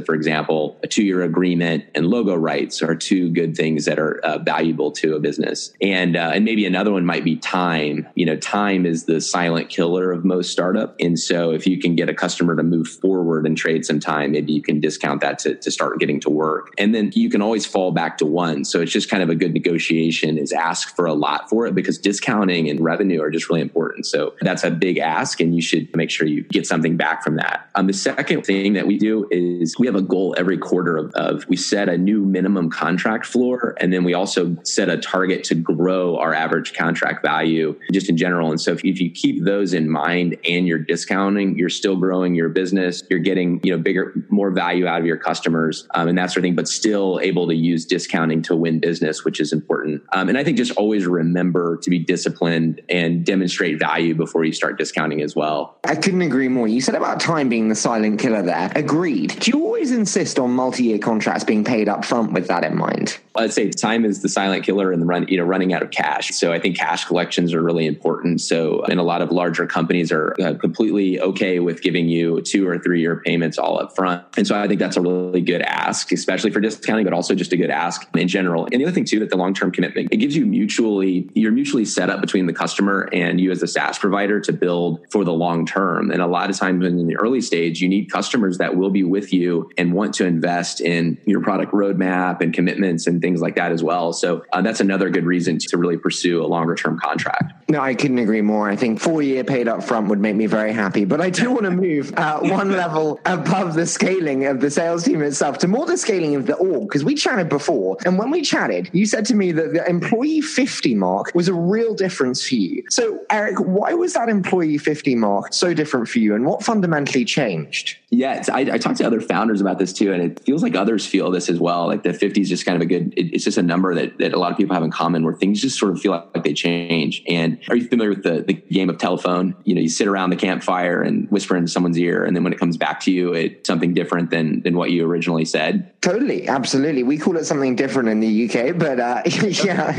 for 0.00 0.14
example, 0.14 0.78
a 0.82 0.86
two 0.86 1.02
year 1.02 1.22
agreement 1.22 1.84
and 1.94 2.06
logo 2.06 2.34
rights 2.34 2.82
are 2.82 2.94
two 2.94 3.30
good 3.30 3.56
things 3.56 3.84
that 3.86 3.98
are 3.98 4.18
uh, 4.18 4.38
valuable 4.38 4.92
to 4.92 5.16
a 5.16 5.20
business. 5.20 5.72
And, 5.80 6.16
uh, 6.16 6.32
and 6.34 6.44
maybe 6.44 6.66
another 6.66 6.92
one 6.92 7.06
might 7.06 7.24
be 7.24 7.36
time. 7.36 8.06
You 8.14 8.26
know, 8.26 8.36
time 8.36 8.84
is 8.84 9.04
the 9.04 9.20
silent 9.20 9.68
killer 9.68 10.12
of 10.12 10.24
most 10.24 10.50
startup. 10.50 10.94
And 11.00 11.18
so 11.18 11.52
if 11.52 11.66
you 11.66 11.78
can 11.78 11.96
get 11.96 12.08
a 12.08 12.14
customer 12.14 12.56
to 12.56 12.62
move 12.62 12.88
forward 12.88 13.46
and 13.46 13.56
trade 13.56 13.84
some 13.84 14.00
time, 14.00 14.32
maybe 14.32 14.52
you 14.52 14.62
can 14.62 14.80
discount 14.80 15.20
that 15.22 15.38
to, 15.40 15.54
to 15.54 15.70
start 15.70 15.98
getting 15.98 16.20
to 16.20 16.30
work. 16.30 16.72
And 16.78 16.94
then 16.94 17.10
you 17.14 17.30
can 17.30 17.42
always 17.42 17.64
fall 17.64 17.92
back 17.92 18.18
to 18.18 18.26
one. 18.26 18.64
So 18.64 18.80
it's 18.80 18.92
just 18.92 19.08
kind 19.08 19.22
of 19.22 19.30
a 19.30 19.34
good 19.34 19.54
negotiation 19.54 20.38
is 20.38 20.52
ask 20.52 20.94
for 20.94 21.06
a 21.06 21.14
lot 21.14 21.48
for 21.48 21.66
it 21.66 21.74
because 21.74 21.98
discounting 21.98 22.68
and 22.68 22.80
revenue 22.80 23.22
are 23.22 23.30
just 23.30 23.48
really 23.48 23.62
important. 23.62 24.06
So 24.06 24.34
that's 24.40 24.64
a 24.64 24.70
big 24.70 24.98
ask 24.98 25.40
and 25.40 25.54
you 25.54 25.62
should 25.62 25.94
make 25.96 26.10
sure 26.10 26.26
you 26.26 26.42
get 26.42 26.66
something 26.66 26.96
back 26.96 27.22
from 27.22 27.36
that. 27.36 27.70
Um, 27.74 27.86
the 27.86 27.92
second 27.92 28.44
thing 28.44 28.74
that 28.74 28.86
we 28.86 28.98
do 28.98 29.21
is 29.30 29.78
we 29.78 29.86
have 29.86 29.96
a 29.96 30.02
goal 30.02 30.34
every 30.38 30.58
quarter 30.58 30.96
of, 30.96 31.12
of 31.14 31.48
we 31.48 31.56
set 31.56 31.88
a 31.88 31.96
new 31.96 32.24
minimum 32.24 32.70
contract 32.70 33.26
floor 33.26 33.74
and 33.80 33.92
then 33.92 34.04
we 34.04 34.14
also 34.14 34.56
set 34.64 34.88
a 34.88 34.96
target 34.98 35.44
to 35.44 35.54
grow 35.54 36.18
our 36.18 36.34
average 36.34 36.74
contract 36.74 37.24
value 37.24 37.78
just 37.92 38.08
in 38.08 38.16
general. 38.16 38.50
And 38.50 38.60
so 38.60 38.72
if, 38.72 38.84
if 38.84 39.00
you 39.00 39.10
keep 39.10 39.44
those 39.44 39.74
in 39.74 39.88
mind 39.88 40.36
and 40.48 40.66
you're 40.66 40.78
discounting, 40.78 41.56
you're 41.58 41.68
still 41.68 41.96
growing 41.96 42.34
your 42.34 42.48
business, 42.48 43.02
you're 43.10 43.18
getting, 43.18 43.60
you 43.62 43.72
know, 43.72 43.78
bigger, 43.78 44.12
more 44.28 44.50
value 44.50 44.86
out 44.86 45.00
of 45.00 45.06
your 45.06 45.16
customers 45.16 45.86
um, 45.94 46.08
and 46.08 46.18
that 46.18 46.30
sort 46.30 46.38
of 46.38 46.42
thing, 46.42 46.54
but 46.54 46.68
still 46.68 47.20
able 47.22 47.46
to 47.48 47.54
use 47.54 47.84
discounting 47.84 48.42
to 48.42 48.56
win 48.56 48.80
business, 48.80 49.24
which 49.24 49.40
is 49.40 49.52
important. 49.52 50.02
Um, 50.12 50.28
and 50.28 50.38
I 50.38 50.44
think 50.44 50.56
just 50.56 50.72
always 50.72 51.06
remember 51.06 51.78
to 51.78 51.90
be 51.90 51.98
disciplined 51.98 52.80
and 52.88 53.24
demonstrate 53.24 53.78
value 53.78 54.14
before 54.14 54.44
you 54.44 54.52
start 54.52 54.78
discounting 54.78 55.22
as 55.22 55.36
well. 55.36 55.78
I 55.84 55.96
couldn't 55.96 56.22
agree 56.22 56.48
more. 56.48 56.68
You 56.68 56.80
said 56.80 56.94
about 56.94 57.20
time 57.20 57.48
being 57.48 57.68
the 57.68 57.74
silent 57.74 58.20
killer 58.20 58.42
there. 58.42 58.72
Agreed. 59.02 59.36
Do 59.40 59.50
you 59.50 59.64
always 59.64 59.90
insist 59.90 60.38
on 60.38 60.52
multi-year 60.52 61.00
contracts 61.00 61.42
being 61.42 61.64
paid 61.64 61.88
up 61.88 62.04
front 62.04 62.30
with 62.30 62.46
that 62.46 62.62
in 62.62 62.76
mind? 62.76 63.18
I'd 63.34 63.52
say 63.52 63.70
time 63.70 64.04
is 64.04 64.22
the 64.22 64.28
silent 64.28 64.64
killer 64.64 64.92
and 64.92 65.00
the 65.00 65.06
run, 65.06 65.26
you 65.28 65.38
know, 65.38 65.44
running 65.44 65.72
out 65.72 65.82
of 65.82 65.90
cash. 65.90 66.30
So 66.30 66.52
I 66.52 66.58
think 66.58 66.76
cash 66.76 67.04
collections 67.04 67.54
are 67.54 67.62
really 67.62 67.86
important. 67.86 68.40
So, 68.40 68.82
and 68.82 69.00
a 69.00 69.02
lot 69.02 69.22
of 69.22 69.30
larger 69.30 69.66
companies 69.66 70.12
are 70.12 70.34
uh, 70.42 70.54
completely 70.54 71.20
okay 71.20 71.58
with 71.58 71.82
giving 71.82 72.08
you 72.08 72.42
two 72.42 72.68
or 72.68 72.78
three 72.78 73.00
year 73.00 73.20
payments 73.24 73.58
all 73.58 73.80
up 73.80 73.94
front. 73.96 74.24
And 74.36 74.46
so 74.46 74.58
I 74.58 74.68
think 74.68 74.80
that's 74.80 74.96
a 74.96 75.00
really 75.00 75.40
good 75.40 75.62
ask, 75.62 76.12
especially 76.12 76.50
for 76.50 76.60
discounting, 76.60 77.04
but 77.04 77.14
also 77.14 77.34
just 77.34 77.52
a 77.52 77.56
good 77.56 77.70
ask 77.70 78.06
in 78.14 78.28
general. 78.28 78.68
And 78.70 78.80
the 78.80 78.84
other 78.84 78.92
thing 78.92 79.04
too, 79.04 79.20
that 79.20 79.30
the 79.30 79.36
long 79.36 79.54
term 79.54 79.72
commitment, 79.72 80.08
it 80.12 80.16
gives 80.16 80.36
you 80.36 80.44
mutually, 80.44 81.30
you're 81.34 81.52
mutually 81.52 81.84
set 81.86 82.10
up 82.10 82.20
between 82.20 82.46
the 82.46 82.52
customer 82.52 83.08
and 83.12 83.40
you 83.40 83.50
as 83.50 83.62
a 83.62 83.66
SaaS 83.66 83.98
provider 83.98 84.40
to 84.40 84.52
build 84.52 85.00
for 85.10 85.24
the 85.24 85.32
long 85.32 85.64
term. 85.64 86.10
And 86.10 86.20
a 86.20 86.26
lot 86.26 86.50
of 86.50 86.58
times 86.58 86.84
in 86.84 87.06
the 87.06 87.16
early 87.16 87.40
stage, 87.40 87.80
you 87.80 87.88
need 87.88 88.10
customers 88.10 88.58
that 88.58 88.76
will 88.76 88.90
be 88.90 89.04
with 89.04 89.32
you 89.32 89.70
and 89.78 89.94
want 89.94 90.14
to 90.14 90.26
invest 90.26 90.80
in 90.82 91.18
your 91.24 91.40
product 91.40 91.72
roadmap 91.72 92.40
and 92.42 92.52
commitments 92.52 93.06
and 93.06 93.21
things 93.22 93.40
like 93.40 93.54
that 93.56 93.72
as 93.72 93.82
well. 93.82 94.12
So 94.12 94.44
uh, 94.52 94.60
that's 94.60 94.80
another 94.80 95.08
good 95.08 95.24
reason 95.24 95.58
to 95.58 95.78
really 95.78 95.96
pursue 95.96 96.44
a 96.44 96.46
longer 96.46 96.74
term 96.74 96.98
contract. 96.98 97.54
No, 97.70 97.80
I 97.80 97.94
couldn't 97.94 98.18
agree 98.18 98.42
more. 98.42 98.68
I 98.68 98.76
think 98.76 99.00
four 99.00 99.22
year 99.22 99.44
paid 99.44 99.68
up 99.68 99.82
front 99.82 100.08
would 100.08 100.20
make 100.20 100.36
me 100.36 100.46
very 100.46 100.72
happy. 100.72 101.06
But 101.06 101.20
I 101.20 101.30
do 101.30 101.50
want 101.50 101.64
to 101.64 101.70
move 101.70 102.12
uh, 102.18 102.40
one 102.40 102.72
level 102.82 103.18
above 103.24 103.74
the 103.74 103.86
scaling 103.86 104.44
of 104.44 104.60
the 104.60 104.70
sales 104.70 105.04
team 105.04 105.22
itself 105.22 105.58
to 105.58 105.68
more 105.68 105.86
the 105.86 105.96
scaling 105.96 106.34
of 106.34 106.46
the 106.46 106.54
org 106.56 106.88
because 106.88 107.04
we 107.04 107.14
chatted 107.14 107.48
before. 107.48 107.96
And 108.04 108.18
when 108.18 108.30
we 108.30 108.42
chatted, 108.42 108.90
you 108.92 109.06
said 109.06 109.24
to 109.26 109.34
me 109.34 109.52
that 109.52 109.72
the 109.72 109.88
employee 109.88 110.40
50 110.40 110.94
mark 110.96 111.34
was 111.34 111.48
a 111.48 111.54
real 111.54 111.94
difference 111.94 112.46
for 112.46 112.56
you. 112.56 112.84
So, 112.90 113.20
Eric, 113.30 113.58
why 113.58 113.94
was 113.94 114.14
that 114.14 114.28
employee 114.28 114.78
50 114.78 115.14
mark 115.14 115.54
so 115.54 115.72
different 115.72 116.08
for 116.08 116.18
you 116.18 116.34
and 116.34 116.44
what 116.44 116.62
fundamentally 116.62 117.24
changed? 117.24 117.96
Yeah, 118.10 118.42
I, 118.52 118.60
I 118.72 118.78
talked 118.78 118.98
to 118.98 119.06
other 119.06 119.22
founders 119.22 119.62
about 119.62 119.78
this 119.78 119.94
too, 119.94 120.12
and 120.12 120.22
it 120.22 120.44
feels 120.44 120.62
like 120.62 120.74
others 120.74 121.06
feel 121.06 121.30
this 121.30 121.48
as 121.48 121.58
well. 121.58 121.86
Like 121.86 122.02
the 122.02 122.12
50 122.12 122.42
is 122.42 122.48
just 122.50 122.66
kind 122.66 122.76
of 122.76 122.82
a 122.82 122.86
good, 122.86 123.11
it, 123.16 123.34
it's 123.34 123.44
just 123.44 123.58
a 123.58 123.62
number 123.62 123.94
that, 123.94 124.18
that 124.18 124.32
a 124.32 124.38
lot 124.38 124.50
of 124.50 124.56
people 124.56 124.74
have 124.74 124.82
in 124.82 124.90
common 124.90 125.24
where 125.24 125.34
things 125.34 125.60
just 125.60 125.78
sort 125.78 125.92
of 125.92 126.00
feel 126.00 126.12
like, 126.12 126.42
they 126.42 126.52
change. 126.52 127.22
And 127.28 127.60
are 127.68 127.76
you 127.76 127.86
familiar 127.86 128.10
with 128.10 128.24
the, 128.24 128.42
the 128.42 128.54
game 128.54 128.90
of 128.90 128.98
telephone? 128.98 129.54
You 129.62 129.76
know, 129.76 129.80
you 129.80 129.88
sit 129.88 130.08
around 130.08 130.30
the 130.30 130.36
campfire 130.36 131.00
and 131.00 131.30
whisper 131.30 131.56
into 131.56 131.70
someone's 131.70 131.98
ear, 131.98 132.24
and 132.24 132.34
then 132.34 132.42
when 132.42 132.52
it 132.52 132.58
comes 132.58 132.76
back 132.76 132.98
to 133.00 133.12
you, 133.12 133.32
it's 133.32 133.66
something 133.66 133.94
different 133.94 134.30
than, 134.30 134.62
than 134.62 134.76
what 134.76 134.90
you 134.90 135.06
originally 135.06 135.44
said. 135.44 135.92
Totally, 136.02 136.48
absolutely. 136.48 137.04
We 137.04 137.16
call 137.16 137.36
it 137.36 137.44
something 137.44 137.76
different 137.76 138.08
in 138.08 138.18
the 138.18 138.48
UK, 138.48 138.76
but 138.76 138.98
uh, 138.98 139.22
yeah. 139.26 139.92